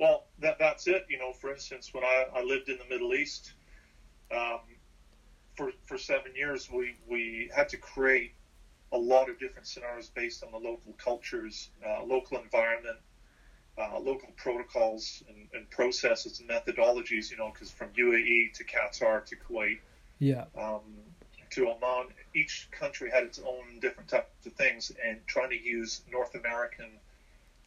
[0.00, 1.06] Well, that that's it.
[1.08, 3.52] You know, for instance, when I, I lived in the Middle East
[4.34, 4.60] um,
[5.56, 8.32] for for seven years, we we had to create
[8.92, 12.98] a lot of different scenarios based on the local cultures, uh, local environment,
[13.78, 17.30] uh, local protocols and, and processes and methodologies.
[17.30, 19.78] You know, because from UAE to Qatar to Kuwait
[20.20, 20.82] yeah um,
[21.54, 26.02] to Oman, each country had its own different types of things, and trying to use
[26.10, 26.90] North American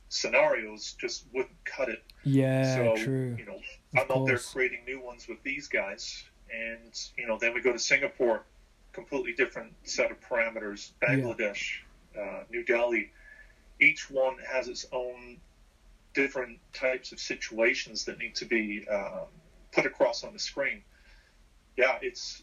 [0.09, 2.01] scenarios just wouldn't cut it.
[2.23, 3.59] yeah so, true you know,
[4.01, 7.61] Of I'm out there creating new ones with these guys, and you know, then we
[7.61, 8.43] go to Singapore,
[8.93, 10.91] completely different set of parameters.
[11.01, 11.79] Bangladesh,
[12.19, 13.11] uh, New Delhi,
[13.79, 15.38] each one has its own
[16.13, 19.27] different types of situations that need to be um,
[19.71, 20.81] put across on the screen.
[21.77, 22.41] Yeah, it's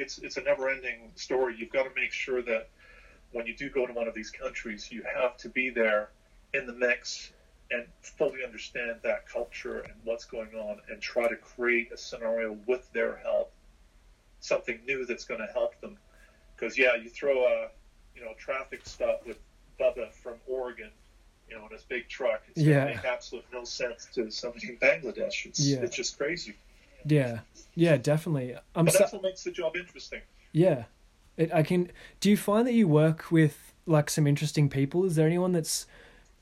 [0.00, 1.54] it's it's a never-ending story.
[1.58, 2.66] You've got to make sure that
[3.32, 6.08] when you do go to one of these countries, you have to be there
[6.52, 7.30] in the mix
[7.70, 12.56] and fully understand that culture and what's going on and try to create a scenario
[12.66, 13.48] with their help,
[14.40, 15.96] something new that's going to help them.
[16.56, 17.68] Because yeah, you throw a
[18.14, 19.36] you know traffic stop with
[19.78, 20.90] Bubba from Oregon,
[21.48, 22.40] you know, in his big truck.
[22.48, 22.84] It's Yeah.
[22.84, 25.46] going to make absolute no sense to somebody in Bangladesh.
[25.46, 25.82] It's Yeah.
[25.82, 26.54] it's just crazy.
[27.06, 27.40] Yeah.
[27.74, 28.56] Yeah definitely.
[28.74, 30.20] I'm But so, that's what makes the job interesting.
[30.52, 30.84] yeah.
[31.36, 31.90] It, i can
[32.20, 35.04] do you find that you work with like some interesting people?
[35.04, 35.86] Is there anyone that's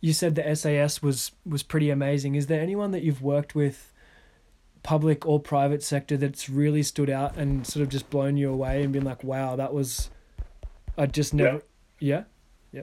[0.01, 2.35] you said the sas was was pretty amazing.
[2.35, 3.93] Is there anyone that you've worked with
[4.83, 8.83] public or private sector that's really stood out and sort of just blown you away
[8.83, 10.09] and been like wow that was
[10.97, 11.61] i just never
[11.99, 12.23] yeah.
[12.73, 12.83] Yeah, Yeah,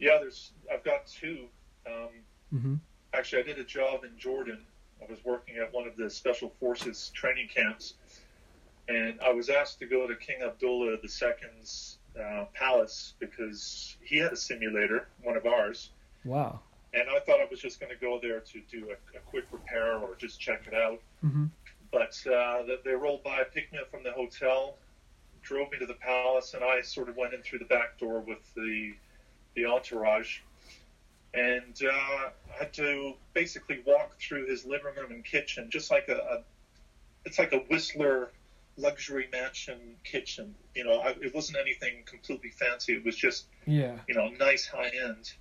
[0.00, 1.46] yeah there's I've got two.
[1.86, 2.08] Um,
[2.50, 2.74] hmm
[3.12, 4.66] actually, I did a job in Jordan.
[5.06, 7.94] I was working at one of the special forces training camps,
[8.88, 14.32] and I was asked to go to King Abdullah II's uh, palace because he had
[14.32, 15.90] a simulator, one of ours,
[16.24, 16.60] wow.
[16.92, 19.46] And I thought I was just going to go there to do a, a quick
[19.50, 21.00] repair or just check it out.
[21.20, 21.46] hmm
[21.90, 24.76] But uh, they- they rolled by, picked me up from the hotel,
[25.42, 28.20] drove me to the palace, and I sort of went in through the back door
[28.20, 28.94] with the
[29.56, 30.38] the entourage,
[31.34, 36.08] and uh, I had to basically walk through his living room and kitchen, just like
[36.08, 36.38] a, a
[37.24, 38.30] it's like a Whistler
[38.76, 40.54] luxury mansion kitchen.
[40.74, 42.94] You know, I, it wasn't anything completely fancy.
[42.94, 45.32] It was just yeah you know, nice high end.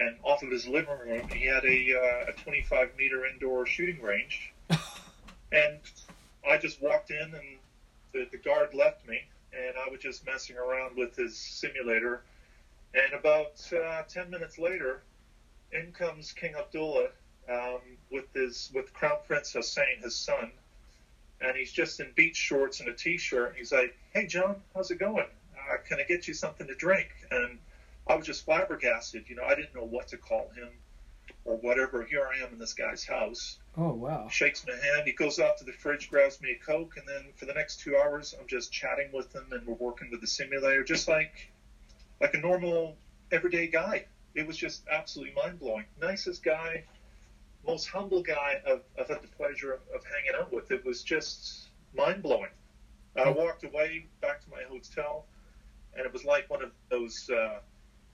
[0.00, 4.00] And off of his living room, he had a, uh, a 25 meter indoor shooting
[4.00, 4.52] range.
[5.52, 5.78] and
[6.48, 7.58] I just walked in, and
[8.12, 12.22] the, the guard left me, and I was just messing around with his simulator.
[12.94, 15.00] And about uh, 10 minutes later,
[15.72, 17.08] in comes King Abdullah
[17.48, 20.50] um, with his with Crown Prince Hussein, his son,
[21.40, 23.48] and he's just in beach shorts and a t-shirt.
[23.48, 25.26] And he's like, "Hey, John, how's it going?
[25.54, 27.58] Uh, can I get you something to drink?" And
[28.06, 29.28] I was just flabbergasted.
[29.28, 30.68] You know, I didn't know what to call him
[31.44, 32.04] or whatever.
[32.04, 33.58] Here I am in this guy's house.
[33.76, 34.28] Oh wow.
[34.28, 35.06] Shakes my hand.
[35.06, 37.80] He goes out to the fridge, grabs me a coke, and then for the next
[37.80, 41.50] two hours, I'm just chatting with him, and we're working with the simulator, just like
[42.20, 42.96] like a normal
[43.30, 44.06] everyday guy.
[44.38, 45.84] It was just absolutely mind blowing.
[46.00, 46.84] Nicest guy,
[47.66, 50.70] most humble guy I've, I've had the pleasure of, of hanging out with.
[50.70, 52.50] It was just mind blowing.
[53.16, 55.26] I walked away back to my hotel,
[55.96, 57.58] and it was like one of those uh,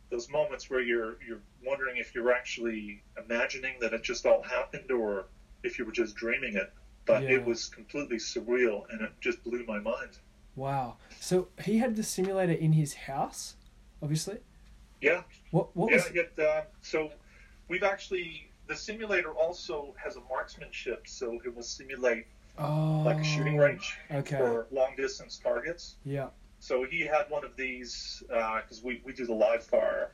[0.09, 4.91] those moments where you're you're wondering if you're actually imagining that it just all happened,
[4.91, 5.27] or
[5.63, 6.73] if you were just dreaming it.
[7.05, 7.33] But Yeah.
[7.33, 10.17] it was completely surreal, and it just blew my mind.
[10.57, 10.97] Wow.
[11.21, 13.57] So he had the simulator in his house,
[14.03, 14.39] obviously.
[15.05, 15.97] Yeah, What what yeah.
[15.99, 17.11] was Yet, uh, so
[17.69, 22.27] we've actually the simulator also has a marksmanship, so it will simulate
[22.59, 24.37] oh like a shooting range Okay.
[24.37, 25.97] for long distance targets.
[26.05, 26.29] Yeah.
[26.61, 30.13] So he had one of these because we, we do the live fire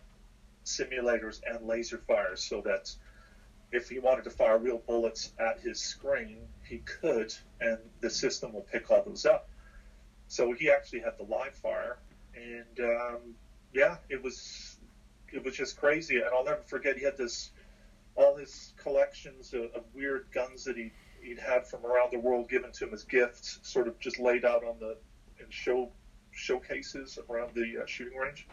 [0.64, 2.93] simulators and laser fires, so that
[3.70, 8.53] if he wanted to fire real bullets at his screen, he could, and the system
[8.53, 9.49] will pick all those up.
[10.26, 11.99] So he actually had the live fire,
[12.34, 13.18] and um,
[13.72, 14.69] yeah, it was
[15.33, 16.16] it was just crazy.
[16.16, 17.51] And I'll never forget he had this
[18.16, 22.49] all his collections of, of weird guns that he he'd had from around the world
[22.49, 24.97] given to him as gifts, sort of just laid out on the
[25.39, 25.91] in show
[26.33, 28.47] showcases around the uh, shooting range.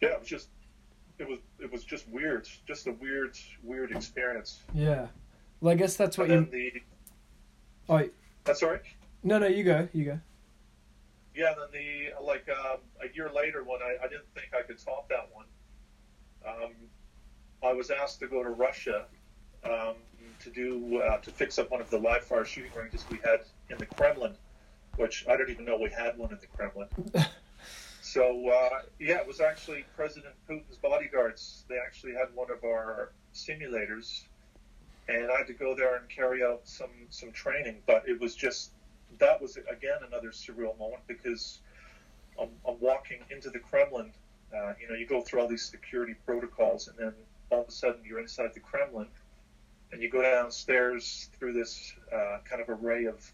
[0.00, 0.48] Yeah, it was just
[1.18, 4.60] it was it was just weird, just a weird weird experience.
[4.74, 5.08] Yeah.
[5.60, 6.72] Well, I guess that's what and you.
[6.72, 6.82] the
[7.88, 8.08] Oh
[8.44, 8.82] that's all right.
[9.22, 10.20] no, no, you go, you go.
[11.34, 14.62] Yeah, and then the like um, a year later when I, I didn't think I
[14.62, 15.46] could top that one.
[16.46, 16.72] Um,
[17.62, 19.06] I was asked to go to Russia
[19.64, 19.94] um,
[20.40, 23.40] to do uh, to fix up one of the live fire shooting ranges we had
[23.70, 24.34] in the Kremlin,
[24.96, 26.88] which I don't even know we had one in the Kremlin.
[28.02, 31.64] so uh, yeah, it was actually President Putin's bodyguards.
[31.68, 34.24] They actually had one of our simulators,
[35.08, 37.76] and I had to go there and carry out some some training.
[37.86, 38.72] But it was just
[39.18, 41.60] that was again another surreal moment because
[42.40, 44.12] I'm, I'm walking into the Kremlin.
[44.54, 47.12] Uh, you know, you go through all these security protocols, and then
[47.50, 49.08] all of a sudden you're inside the Kremlin,
[49.92, 53.30] and you go downstairs through this uh, kind of array of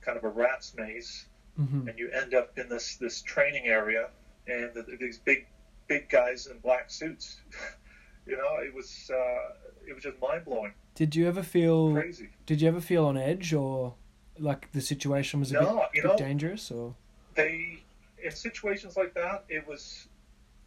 [0.00, 4.08] kind of a rat's maze, hmm and you end up in this this training area,
[4.48, 5.46] and the, these big
[5.88, 7.40] big guys in black suits.
[8.26, 9.54] you know, it was uh,
[9.88, 11.92] it was just mind blowing, Did you ever feel?
[11.92, 12.28] crazy.
[12.44, 13.94] Did you ever feel on edge, or
[14.38, 16.94] like the situation was a No, bit, bit know- dangerous, or?
[17.36, 17.82] they
[18.22, 20.08] in situations like that it was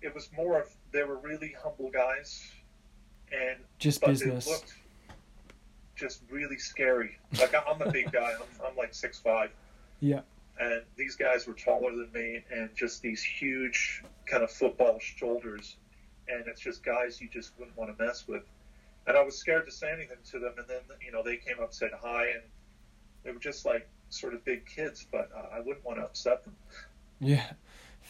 [0.02, 2.52] it was more of they were really humble guys
[3.32, 4.48] and Just but business.
[4.48, 4.74] looked
[5.96, 7.18] just really scary.
[7.40, 8.32] Like i'm a big guy.
[8.34, 9.52] I'm, I'm like six five.
[10.00, 10.22] Yeah.
[10.60, 15.76] and these guys were taller than me and just these huge kind of football shoulders.
[16.30, 18.44] And it's just guys you just wouldn't want to mess with.
[19.08, 20.54] And i was scared to say anything to them.
[20.58, 22.44] And then you know they came up said hi and
[23.24, 26.44] they were just like sort of big kids but uh, i wouldn't want to upset
[26.46, 26.56] them.
[27.20, 27.46] Yeah,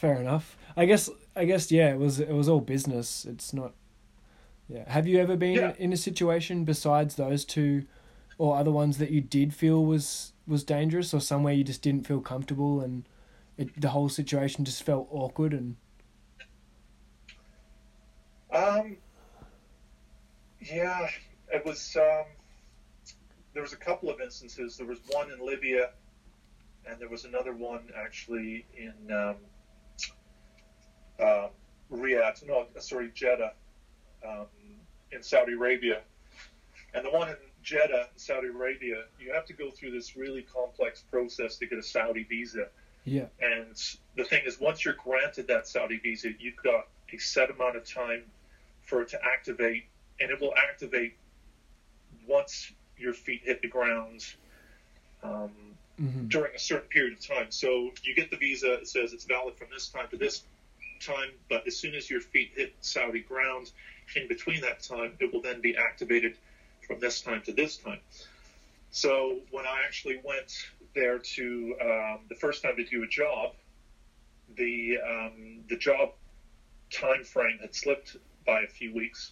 [0.00, 0.56] fair enough.
[0.76, 3.26] I guess I guess yeah, it was it was all business.
[3.26, 3.74] It's not.
[4.68, 4.90] Yeah.
[4.90, 5.74] Have you ever been Yeah.
[5.78, 7.84] in a situation besides those two,
[8.38, 12.06] or other ones that you did feel was was dangerous, or somewhere you just didn't
[12.06, 13.04] feel comfortable and
[13.58, 15.76] it, the whole situation just felt awkward and
[18.52, 18.96] Um,
[20.60, 21.08] yeah,
[21.52, 21.96] it was.
[21.96, 22.24] Um,
[23.52, 24.76] there was a couple of instances.
[24.76, 25.90] There was one in Libya,
[26.86, 29.36] and there was another one actually in um,
[31.20, 31.48] uh,
[31.92, 32.46] Riyadh.
[32.46, 33.52] No, sorry, Jeddah,
[34.26, 34.46] um,
[35.12, 36.00] in Saudi Arabia.
[36.94, 40.42] And the one in Jeddah, in Saudi Arabia, you have to go through this really
[40.42, 42.68] complex process to get a Saudi visa.
[43.04, 43.76] yeah, And
[44.16, 47.84] the thing is, once you're granted that Saudi visa, you've got a set amount of
[47.84, 48.22] time
[48.82, 49.84] for it to activate,
[50.20, 51.14] and it will activate
[52.26, 54.24] once your feet hit the ground
[55.22, 55.50] um,
[55.98, 57.46] hmm during a certain period of time.
[57.50, 60.44] So you get the visa, it says it's valid from this time to this
[61.00, 63.72] time, but as soon as your feet hit Saudi ground,
[64.16, 66.36] in between that time, it will then be activated
[66.86, 67.98] from this time to this time.
[68.90, 70.52] So when I actually went
[70.94, 73.52] there to um, the first time to do a job,
[74.56, 76.10] the um, the job
[76.90, 79.30] time frame had slipped by a few weeks.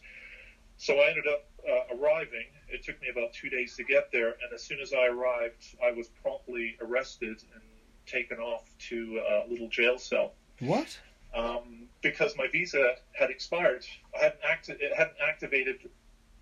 [0.76, 2.46] So I ended up uh, arriving.
[2.68, 5.74] It took me about two days to get there, and as soon as I arrived,
[5.82, 7.62] I was promptly arrested and
[8.06, 10.98] taken off to a little jail cell What?
[11.34, 13.84] Um, because my visa had expired.
[14.18, 15.88] I hadn't acti- it hadn't activated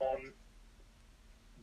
[0.00, 0.32] on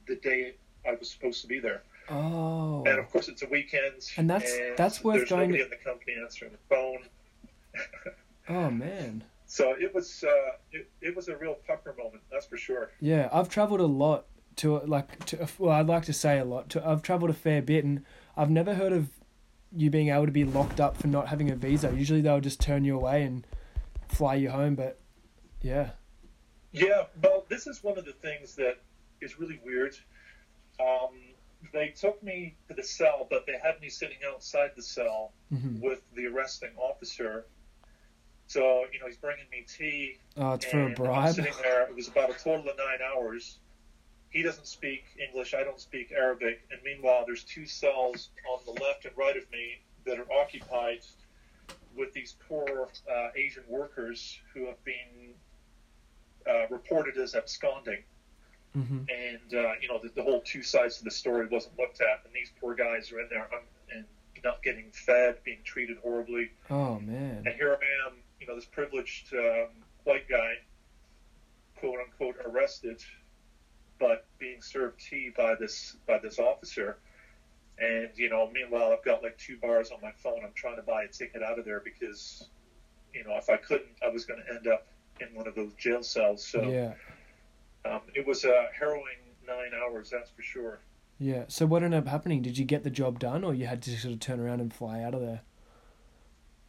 [0.07, 0.55] the day
[0.87, 1.83] I was supposed to be there.
[2.09, 2.83] Oh.
[2.85, 4.01] And of course, it's a weekend.
[4.17, 7.07] And that's- that's worth there's going nobody to- in the company answering the phone.
[8.49, 9.23] Oh man.
[9.45, 12.91] So it was uh, it, it was a real pucker moment, that's for sure.
[12.99, 14.25] Yeah, I've traveled a lot
[14.57, 16.67] to like to well, I'd like to say a lot.
[16.71, 18.03] To I've traveled a fair bit, and
[18.35, 19.07] I've never heard of
[19.75, 21.93] you being able to be locked up for not having a visa.
[21.95, 23.45] Usually they'll just turn you away and
[24.07, 24.75] fly you home.
[24.75, 24.99] But
[25.61, 25.91] yeah,
[26.71, 28.77] Yeah, well, this is one of the things that
[29.21, 29.95] is really weird.
[30.79, 31.09] Um,
[31.71, 35.79] they took me to the cell, but they had me sitting outside the cell hmm
[35.79, 37.45] with the arresting officer.
[38.47, 40.17] So, you know, he's bringing me tea.
[40.37, 41.33] oh, it's for a and I'm bribe.
[41.33, 41.83] sitting there.
[41.87, 43.57] It was about a total of nine hours.
[44.33, 45.53] He doesn't speak English.
[45.53, 46.59] I don't speak Arabic.
[46.71, 51.01] And meanwhile, there's two cells on the left and right of me that are occupied
[51.95, 55.35] with these poor uh, Asian workers who have been
[56.49, 58.03] uh, reported as absconding.
[58.73, 62.01] hmm And, uh, you know, the, the whole two sides of the story wasn't looked
[62.01, 62.21] at.
[62.25, 63.61] And these poor guys are in there um,
[63.93, 64.05] and
[64.43, 66.49] not getting fed, being treated horribly.
[66.71, 67.43] Oh man.
[67.45, 69.67] And here I am, you know, this privileged um,
[70.03, 70.55] white guy,
[71.77, 73.01] quote unquote, arrested,
[73.99, 76.97] but being served tea by this by this officer.
[77.79, 80.41] And you know, meanwhile, I've got like two bars on my phone.
[80.43, 82.47] I'm trying to buy a ticket out of there because,
[83.13, 84.87] you know, if I couldn't, I was going to end up
[85.19, 86.45] in one of those jail cells.
[86.45, 86.93] So Yeah,
[87.85, 89.17] um, it was a harrowing
[89.47, 90.79] nine hours, that's for sure.
[91.17, 91.45] yeah.
[91.47, 92.41] So what ended up happening?
[92.41, 94.71] Did you get the job done, or you had to sort of turn around and
[94.73, 95.41] fly out of there?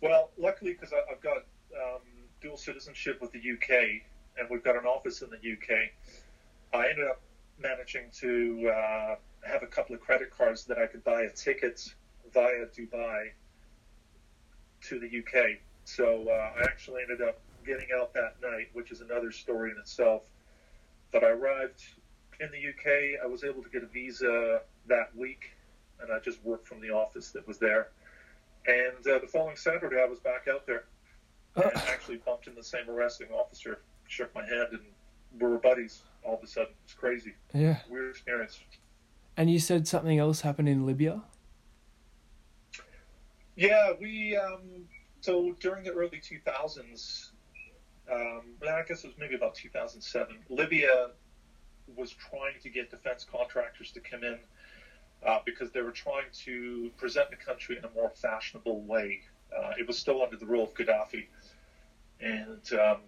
[0.00, 1.38] Well, luckily, because I've got
[1.76, 2.00] um,
[2.40, 4.02] dual citizenship with the UK,
[4.38, 5.90] and we've got an office in the UK,
[6.74, 7.20] I ended up
[7.62, 9.14] managing to uh,
[9.46, 11.94] have a couple of credit cards that I could buy a ticket
[12.32, 13.28] via Dubai
[14.88, 15.58] to the UK.
[15.84, 19.78] So uh, I actually ended up getting out that night, which is another story in
[19.78, 20.22] itself.
[21.12, 21.80] But I arrived
[22.40, 23.22] in the UK.
[23.22, 25.52] I was able to get a visa that week,
[26.00, 27.90] and I just worked from the office that was there.
[28.66, 30.86] And uh, the following Saturday, I was back out there
[31.54, 34.80] and actually bumped into the same arresting officer, shook my hand, and
[35.38, 36.72] we were buddies all of a sudden.
[36.84, 37.34] It's crazy.
[37.52, 37.78] Yeah.
[37.88, 38.60] Weird experience.
[39.36, 41.22] And you said something else happened in Libya.
[43.56, 44.86] Yeah, we, um,
[45.20, 47.30] so during the early 2000s,
[48.10, 51.10] um, well, I guess it was maybe about 2007, Libya
[51.96, 54.38] was trying to get defense contractors to come in
[55.26, 59.20] uh, because they were trying to present the country in a more fashionable way.
[59.56, 61.26] Uh, it was still under the rule of Gaddafi.
[62.20, 62.98] And um,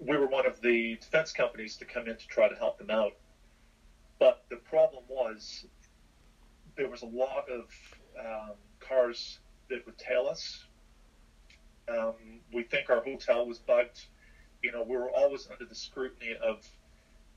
[0.00, 2.90] we were one of the defense companies to come in to try to help them
[2.90, 3.12] out.
[4.18, 5.66] But the problem was
[6.76, 7.70] there was a lot of
[8.18, 9.38] um, cars
[9.68, 10.64] that would tail us.
[11.88, 12.14] Um,
[12.52, 14.06] we think our hotel was bugged.
[14.62, 16.66] You know, we were always under the scrutiny of,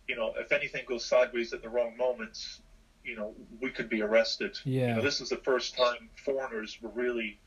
[0.07, 2.61] you know, if anything goes sideways at the wrong moments,
[3.03, 4.57] you know, we could be arrested.
[4.63, 4.89] Yeah.
[4.89, 7.39] You know, this was the first time foreigners were really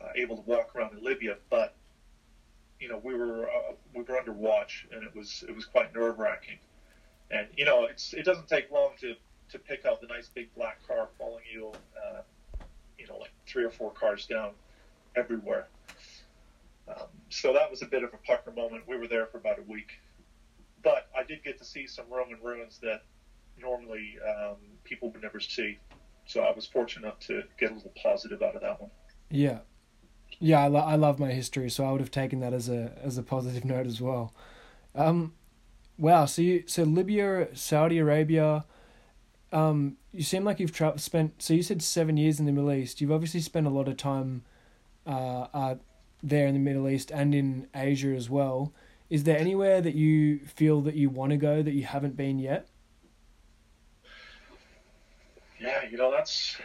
[0.00, 1.74] uh, able to walk around in Libya, but
[2.80, 5.94] you know, we were uh, we were under watch, and it was it was quite
[5.94, 6.58] nerve wracking.
[7.30, 9.14] And you know, it's it doesn't take long to
[9.50, 11.72] to pick out the nice big black car following you,
[12.04, 12.20] uh,
[12.98, 14.50] you know, like three or four cars down
[15.14, 15.68] everywhere.
[16.88, 18.84] Um, so that was a bit of a pucker moment.
[18.88, 20.00] We were there for about a week,
[20.82, 23.02] but I did get to see some Roman ruins that
[23.58, 25.78] normally um, people would never see.
[26.26, 28.90] So I was fortunate enough to get a little positive out of that one.
[29.30, 29.58] Yeah,
[30.38, 30.62] yeah.
[30.62, 33.18] I, lo- I love my history, so I would have taken that as a as
[33.18, 34.32] a positive note as well.
[34.94, 35.34] Um,
[35.98, 36.24] wow.
[36.24, 38.64] So you so Libya, Saudi Arabia.
[39.52, 41.40] Um, you seem like you've tra- spent.
[41.42, 43.00] So you said seven years in the Middle East.
[43.00, 44.42] You've obviously spent a lot of time,
[45.06, 45.74] uh, uh,
[46.22, 48.72] there in the Middle East and in Asia as well.
[49.08, 52.38] Is there anywhere that you feel that you want to go that you haven't been
[52.38, 52.66] yet?
[55.60, 56.56] Yeah, you know that's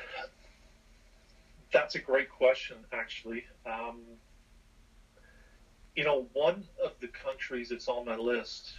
[1.71, 3.43] that's a great question, actually.
[3.65, 3.99] Um,
[5.95, 8.73] you know, one of the countries that's on my list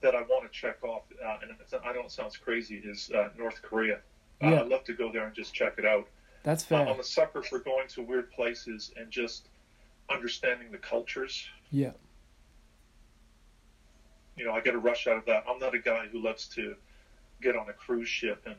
[0.00, 3.10] that I want to check off, uh, and it's, I know it sounds crazy, is
[3.14, 4.00] uh, North Korea.
[4.40, 6.08] Uh, I'd love to go there and just check it out.
[6.42, 6.88] That's Uh, fair.
[6.88, 9.48] I'm a sucker for going to weird places and just
[10.10, 11.46] understanding the cultures.
[11.70, 11.92] Yeah.
[14.36, 15.44] You know, I get a rush out of that.
[15.48, 16.74] I'm not a guy who loves to
[17.40, 18.56] get on a cruise ship and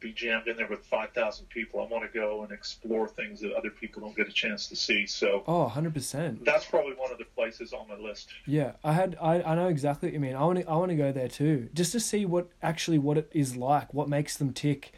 [0.00, 1.80] be jammed in there with 5,000 people.
[1.80, 4.76] I want to go and explore things that other people don't get a chance to
[4.76, 5.06] see.
[5.06, 6.44] So Oh, 100%.
[6.44, 8.30] that's probably one of the places on my list.
[8.46, 10.34] Yeah, I had I, I know exactly what you mean.
[10.34, 13.18] I want to I want to go there too, just to see what actually what
[13.18, 14.92] it is like, what makes them tick.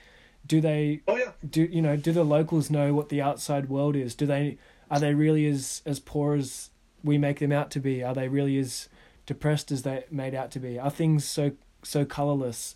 [0.47, 1.33] Do they Oh, yeah.
[1.49, 4.15] do you know, do the locals know what the outside world is?
[4.15, 4.59] Do they
[4.91, 6.71] are they really as as poor as
[7.05, 8.03] we make them out to be?
[8.05, 8.89] Are they really as
[9.27, 10.79] depressed as they made out to be?
[10.79, 12.75] Are things so so colorless?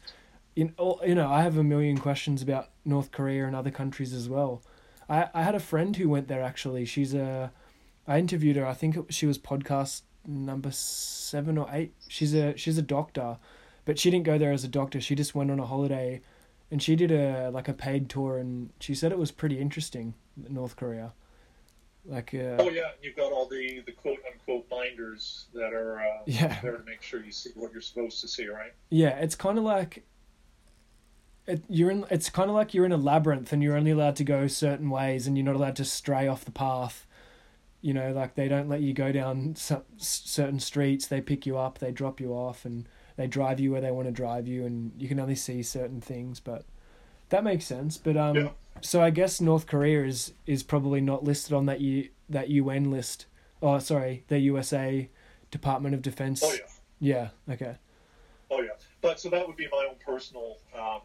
[0.56, 4.12] You know, you know, I have a million questions about North Korea and other countries
[4.12, 4.62] as well.
[5.08, 6.84] I I had a friend who went there actually.
[6.86, 7.52] She's a
[8.08, 8.66] I interviewed her.
[8.66, 11.94] I think it, she was podcast number seven or eight.
[12.08, 13.36] She's a she's a doctor,
[13.84, 15.00] but she didn't go there as a doctor.
[15.00, 16.22] She just went on a holiday,
[16.70, 20.14] and she did a like a paid tour, and she said it was pretty interesting.
[20.48, 21.12] North Korea,
[22.06, 26.22] like uh, oh yeah, you've got all the the quote unquote binders that are uh,
[26.26, 26.58] Yeah.
[26.62, 28.72] there to make sure you see what you're supposed to see, right?
[28.88, 30.04] yeah, it's kind of like.
[31.46, 32.04] It, you're in.
[32.10, 34.90] It's kind of like you're in a labyrinth, and you're only allowed to go certain
[34.90, 37.06] ways, and you're not allowed to stray off the path.
[37.82, 41.06] You know, like they don't let you go down some, certain streets.
[41.06, 44.08] They pick you up, they drop you off, and they drive you where they want
[44.08, 46.40] to drive you, and you can only see certain things.
[46.40, 46.64] But
[47.28, 47.96] that makes sense.
[47.96, 48.48] But um, Yeah.
[48.80, 52.90] so I guess North Korea is is probably not listed on that U, that UN
[52.90, 53.26] list.
[53.62, 55.08] Oh, sorry, the USA
[55.52, 56.42] Department of Defense.
[56.44, 56.52] Oh
[56.98, 57.54] yeah, Yeah.
[57.54, 57.76] Okay.
[58.50, 58.70] oh yeah.
[59.00, 61.02] But so that would be my own personal um,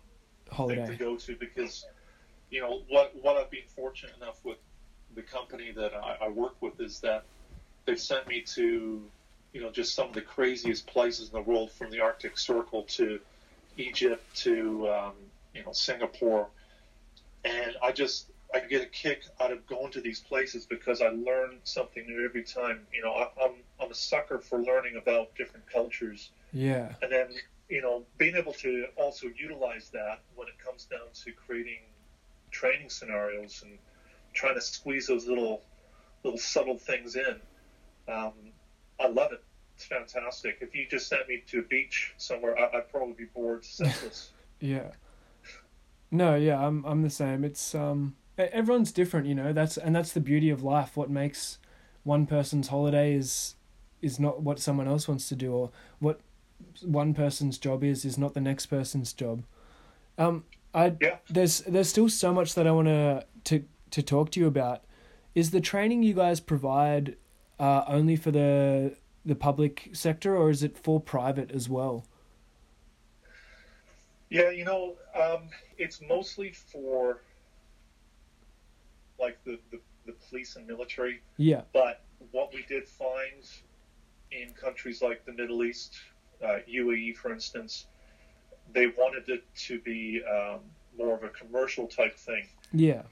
[0.51, 0.85] Holiday.
[0.85, 1.85] to go to because
[2.49, 4.57] you know what what I've been fortunate enough with
[5.15, 7.23] the company that I, I work with is that
[7.85, 9.01] they've sent me to
[9.53, 12.83] you know just some of the craziest places in the world from the Arctic Circle
[12.83, 13.19] to
[13.77, 15.13] Egypt to um,
[15.53, 16.49] you know Singapore
[17.43, 21.07] and I just I get a kick out of going to these places because I
[21.07, 25.33] learn something new every time you know I, I'm I'm a sucker for learning about
[25.35, 26.93] different cultures Yeah.
[27.01, 27.27] and then
[27.71, 31.79] you know being able to also utilize that when it comes down to creating
[32.51, 33.77] training scenarios and
[34.33, 35.61] trying to squeeze those little
[36.23, 37.39] little subtle things in
[38.07, 38.33] um,
[38.99, 39.43] i love it
[39.75, 43.25] it's fantastic if you just sent me to a beach somewhere I, i'd probably be
[43.33, 44.91] bored senseless Yeah.
[46.11, 47.43] No, yeah, I'm I'm the same.
[47.43, 49.51] It's um everyone's different, you know.
[49.51, 50.95] That's and that's the beauty of life.
[50.95, 51.57] What makes
[52.03, 53.55] one person's holiday is
[54.01, 56.19] is not what someone else wants to do or what
[56.83, 59.43] one person's job is is not the next person's job.
[60.17, 61.17] Um I Yeah.
[61.29, 64.83] there's there's still so much that I want to to to talk to you about.
[65.35, 67.15] Is the training you guys provide
[67.59, 68.95] uh only for the
[69.25, 72.05] the public sector or is it for private as well?
[74.29, 77.21] yeah you know um, it's mostly for
[79.19, 81.61] like the, the, the police and military Yeah.
[81.73, 83.43] But what we did find
[84.31, 85.95] in countries like the Middle East,
[86.43, 87.85] uh, UAE, for instance,
[88.73, 90.59] they wanted it to be um,
[90.97, 92.47] more of a commercial type thing.
[92.71, 93.03] Yeah.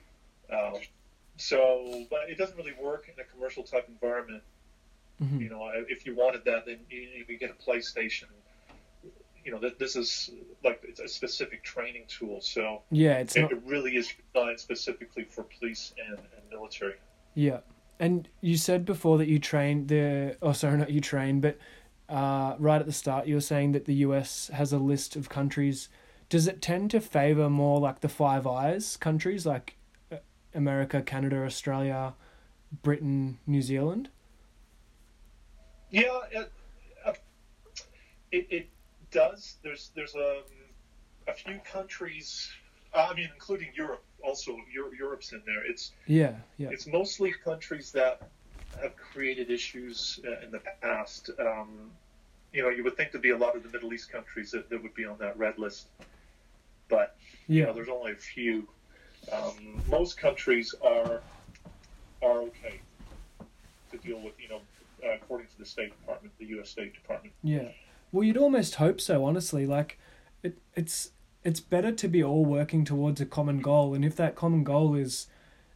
[0.52, 0.76] Um,
[1.38, 4.44] so, but it doesn't really work in a commercial type environment.
[5.22, 5.42] Mhm.
[5.42, 8.26] You know, if you wanted that, then you, could get a PlayStation.
[9.44, 10.32] You know, th- this is
[10.64, 12.42] like it's a specific training tool.
[12.42, 16.96] So Yeah, it's it, not it really is designed specifically for police and, and military.
[17.36, 17.60] Yeah,
[18.00, 20.38] and you said before that you train the.
[20.42, 21.58] Oh, sorry, not you train, but
[22.10, 25.30] uh, right at the start, you were saying that the US has a list of
[25.30, 25.89] countries.
[26.28, 29.78] Does it tend to favor more like the Five Eyes countries, like
[30.12, 30.18] uh,
[30.53, 32.14] America, Canada, Australia,
[32.82, 34.10] Britain, New Zealand?
[35.91, 36.51] Yeah, it,
[37.05, 37.14] uh,
[38.32, 38.70] it, it
[39.12, 39.57] does.
[39.64, 40.41] There's there's a,
[41.28, 42.49] a few countries.
[42.93, 44.03] I mean, including Europe.
[44.22, 45.66] Also, Europe's in there.
[45.66, 48.30] It's Yeah, yeah, it's mostly countries that
[48.82, 51.30] have created issues uh, in the past.
[51.39, 51.91] Um,
[52.53, 54.70] you know, you would think there'd be a lot of the Middle East countries that,
[54.70, 55.88] that would be on that red list,
[56.88, 57.15] but
[57.47, 58.67] you know, there's only a few.
[59.32, 61.22] Um, most countries are
[62.22, 62.82] are okay
[63.91, 64.34] to deal with.
[64.39, 64.61] You know,
[65.03, 66.70] uh, according to the State Department, the U.S.
[66.70, 67.34] State Department.
[67.43, 67.70] yeah.
[68.11, 69.67] Well, you'd almost hope so, honestly.
[69.67, 69.99] Like,
[70.41, 71.11] it, it's
[71.43, 74.95] it's better to be all working towards a common goal, and if that common goal
[74.95, 75.28] is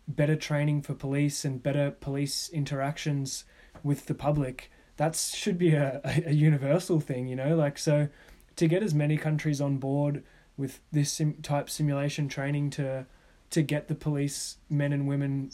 [0.07, 3.45] better training for police and better police interactions
[3.83, 7.55] with the public, that should be a, a, universal thing, you know.
[7.55, 8.09] Like, so
[8.55, 10.23] to get as many countries on board
[10.57, 13.05] with this sim- type simulation training to
[13.49, 15.51] to get the police men and women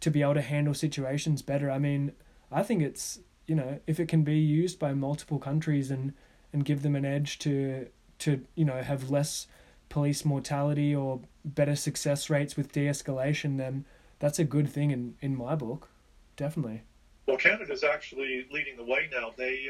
[0.00, 1.70] to be able to handle situations better.
[1.70, 2.12] I mean,
[2.50, 6.12] I think it's you know if it can be used by multiple countries and
[6.52, 7.88] and give them an edge to
[8.20, 9.46] to you know have less
[9.92, 13.84] police mortality or better success rates with de-escalation then
[14.18, 15.88] that's a good thing in in my book
[16.36, 16.82] definitely
[17.26, 19.32] Well, Canada's actually leading the way now.
[19.36, 19.68] They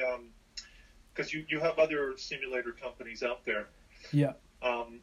[1.12, 3.66] because you you have other simulator companies out there.
[4.12, 5.01] yeah Um,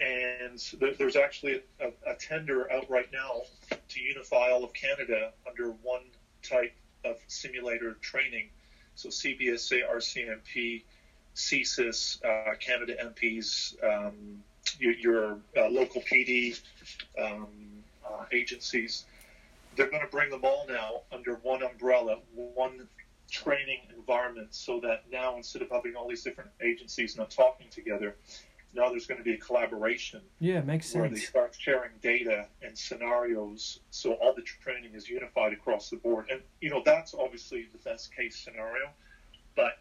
[0.00, 3.42] and there, there's actually a, a tender out right now
[3.88, 6.02] to unify all of Canada under one
[6.42, 8.48] type of simulator training.
[8.94, 10.82] So CBSA, RCMP,
[11.34, 14.42] CSIS, uh, Canada MPs, um,
[14.78, 16.60] your, your uh, local PD
[17.18, 17.46] um,
[18.06, 19.04] uh, agencies,
[19.76, 22.88] they're going to bring them all now under one umbrella, one
[23.30, 28.14] training environment, so that now instead of having all these different agencies not talking together,
[28.74, 31.00] now there's going to be a collaboration Yeah, makes sense.
[31.00, 35.96] where they start sharing data and scenarios, so all the training is unified across the
[35.96, 36.26] board.
[36.30, 38.90] And you know that's obviously the best case scenario,
[39.56, 39.78] but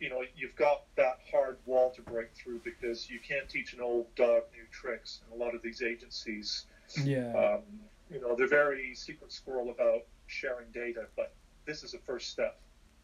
[0.00, 3.80] you know you've got that hard wall to break through because you can't teach an
[3.80, 5.20] old dog new tricks.
[5.30, 6.66] And a lot of these agencies,
[7.04, 7.32] Yeah.
[7.34, 7.62] um,
[8.10, 11.34] you know, they're very secret squirrel about sharing data, but
[11.64, 12.58] this is a first step.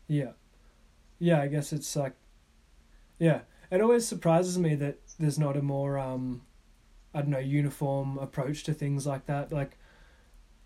[0.06, 0.32] Yeah.
[1.18, 2.14] Yeah, I guess it's like
[3.18, 3.40] yeah.
[3.70, 6.42] It always surprises me that there's not a more um
[7.14, 9.52] I don't know, uniform approach to things like that.
[9.52, 9.76] Like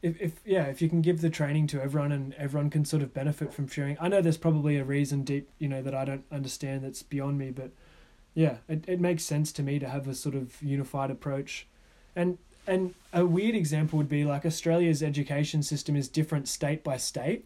[0.07, 3.03] if if yeah, if you can give the training to everyone and everyone can sort
[3.03, 3.97] of benefit from sharing.
[4.01, 7.39] I know there's probably a reason deep, you know, that I don't understand that's beyond
[7.39, 7.71] me, but
[8.35, 11.67] yeah, it it makes sense to me to have a sort of unified approach.
[12.15, 16.97] And and a weird example would be like Australia's education system is different state by
[16.97, 17.45] state.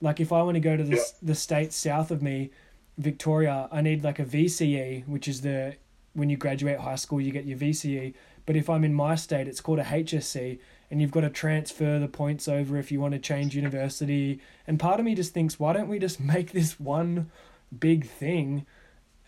[0.00, 1.02] Like if I want to go to the Yeah.
[1.22, 2.50] the state south of me,
[2.98, 5.76] Victoria, I need like a VCE, which is the
[6.14, 8.14] when you graduate high school you get your VCE.
[8.44, 10.58] But if I'm in my state, it's called a HSC,
[10.92, 14.40] and you've got to transfer the points over if you want to change university.
[14.66, 17.30] And part of me just thinks, why don't we just make this one
[17.76, 18.66] big thing?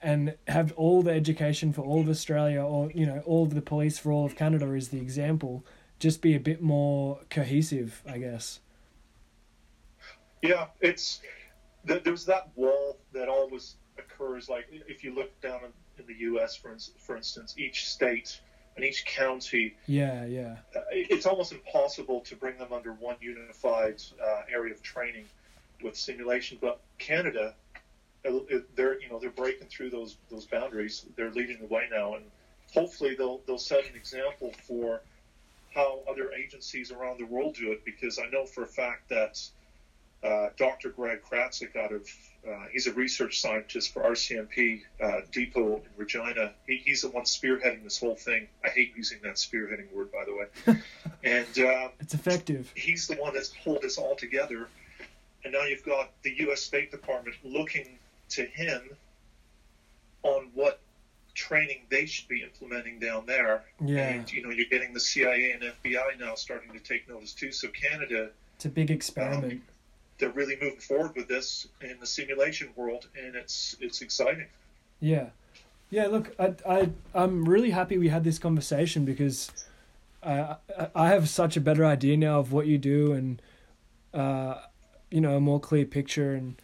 [0.03, 3.63] and have all the education for all of Australia or you know all of the
[3.63, 5.65] police for all of Canada is the example
[5.99, 8.61] just be a bit more cohesive I guess
[10.43, 11.23] Yeah, it's
[11.85, 14.49] there's that wall that always occurs.
[14.49, 15.61] Like if you look down
[15.99, 18.41] in, the U.S., for for instance, each state
[18.77, 24.03] and each county, yeah yeah uh, it's almost impossible to bring them under one unified
[24.23, 25.25] uh, area of training
[25.83, 26.59] with simulation.
[26.61, 27.55] But Canada,
[28.27, 28.39] uh,
[28.75, 31.05] they're you know they're breaking through those those boundaries.
[31.17, 32.25] They're leading the way now, and
[32.73, 35.01] hopefully they'll they'll set an example for
[35.75, 37.85] how other agencies around the world do it.
[37.85, 39.41] Because I know for a fact that
[40.25, 40.91] uh, Dr.
[40.91, 42.09] Greg Kratzig out of
[42.49, 46.53] uh, he's a research scientist for RCMP uh, Depot in Regina.
[46.67, 48.49] He, he's the one spearheading this whole thing.
[48.65, 50.83] I hate using that spearheading word, by the way.
[51.25, 54.69] and uh, it's effective he's the one that's pulled this all together.
[55.45, 56.63] And now you've got the U.S.
[56.63, 57.99] State Department looking
[58.31, 58.83] to him
[60.23, 60.81] on what
[61.35, 63.65] training they should be implementing down there.
[63.85, 67.33] yeah And you know, you're getting the CIA and FBI now starting to take notice
[67.33, 67.53] too.
[67.53, 69.63] So Canada, it's a big experiment
[70.25, 74.47] they're really moving forward with this in the simulation world, and it's it's exciting.
[75.01, 75.27] yeah
[75.91, 79.51] yeah look I I I'm really happy we had this conversation because
[80.23, 83.43] I I- I have such a better idea now of what you do and
[84.15, 84.55] uh
[85.11, 86.57] you know a more clear picture and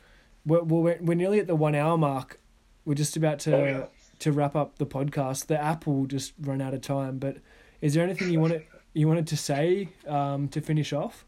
[0.47, 2.41] we're we're, we're nearly at the one hour mark
[2.87, 3.85] we're just about to Oh, yeah.
[4.21, 5.47] to wrap up the podcast.
[5.47, 7.19] The app will just run out of time.
[7.19, 7.37] But
[7.83, 8.63] is there anything you wanted
[8.95, 11.25] you wanted to say um, to finish off?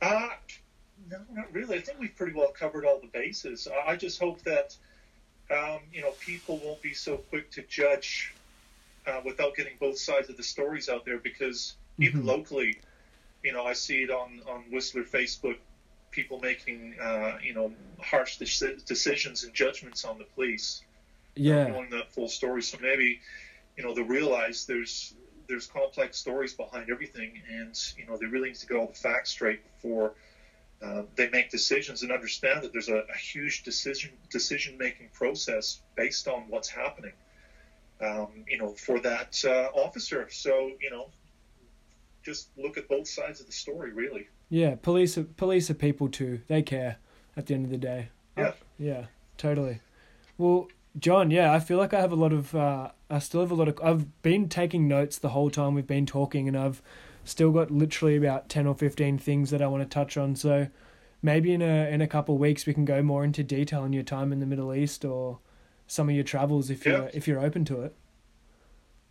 [0.00, 0.28] Uh,
[1.10, 1.76] no, not really.
[1.76, 3.68] I think we've pretty well covered all the bases.
[3.86, 4.76] I, just hope that,
[5.50, 8.34] um, you know, people won't be so quick to judge
[9.06, 12.26] uh, without getting both sides of the stories out there because even Mhm.
[12.26, 12.78] locally,
[13.42, 15.56] you know, I see it on, on Whistler Facebook,
[16.10, 20.82] people making, uh, you know, harsh deci- decisions and judgments on the police.
[21.34, 22.62] Yeah, knowing the full story.
[22.62, 23.20] So maybe,
[23.76, 25.14] you know, they realize there's
[25.48, 28.92] there's complex stories behind everything, and you know they really need to get all the
[28.94, 30.12] facts straight before
[30.82, 35.80] uh, they make decisions and understand that there's a, a huge decision decision making process
[35.96, 37.12] based on what's happening.
[38.00, 40.28] Um, you know, for that uh, officer.
[40.30, 41.08] So you know,
[42.22, 44.28] just look at both sides of the story, really.
[44.50, 44.76] yeah.
[44.76, 46.40] Police are, police are people too.
[46.46, 46.98] They care
[47.36, 48.10] at the end of the day.
[48.36, 48.52] Uh, Yeah.
[48.78, 49.04] yeah,
[49.36, 49.80] totally.
[50.36, 50.68] Well,
[50.98, 52.54] John, yeah, I feel like I have a lot of.
[52.54, 53.78] Uh, I still have a lot of.
[53.82, 56.82] I've been taking notes the whole time we've been talking, and I've
[57.24, 60.34] still got literally about ten or fifteen things that I want to touch on.
[60.34, 60.68] So
[61.22, 63.92] maybe in a in a couple of weeks we can go more into detail on
[63.92, 65.38] your time in the Middle East or
[65.86, 66.92] some of your travels if Yeah.
[66.92, 67.94] you're if you're open to it.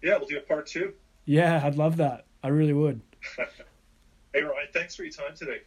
[0.01, 0.93] Yeah, we'll do a part two.
[1.25, 2.25] Yeah, I'd love that.
[2.43, 3.01] I really would.
[4.33, 5.61] Hey, Ryan, thanks for your time today.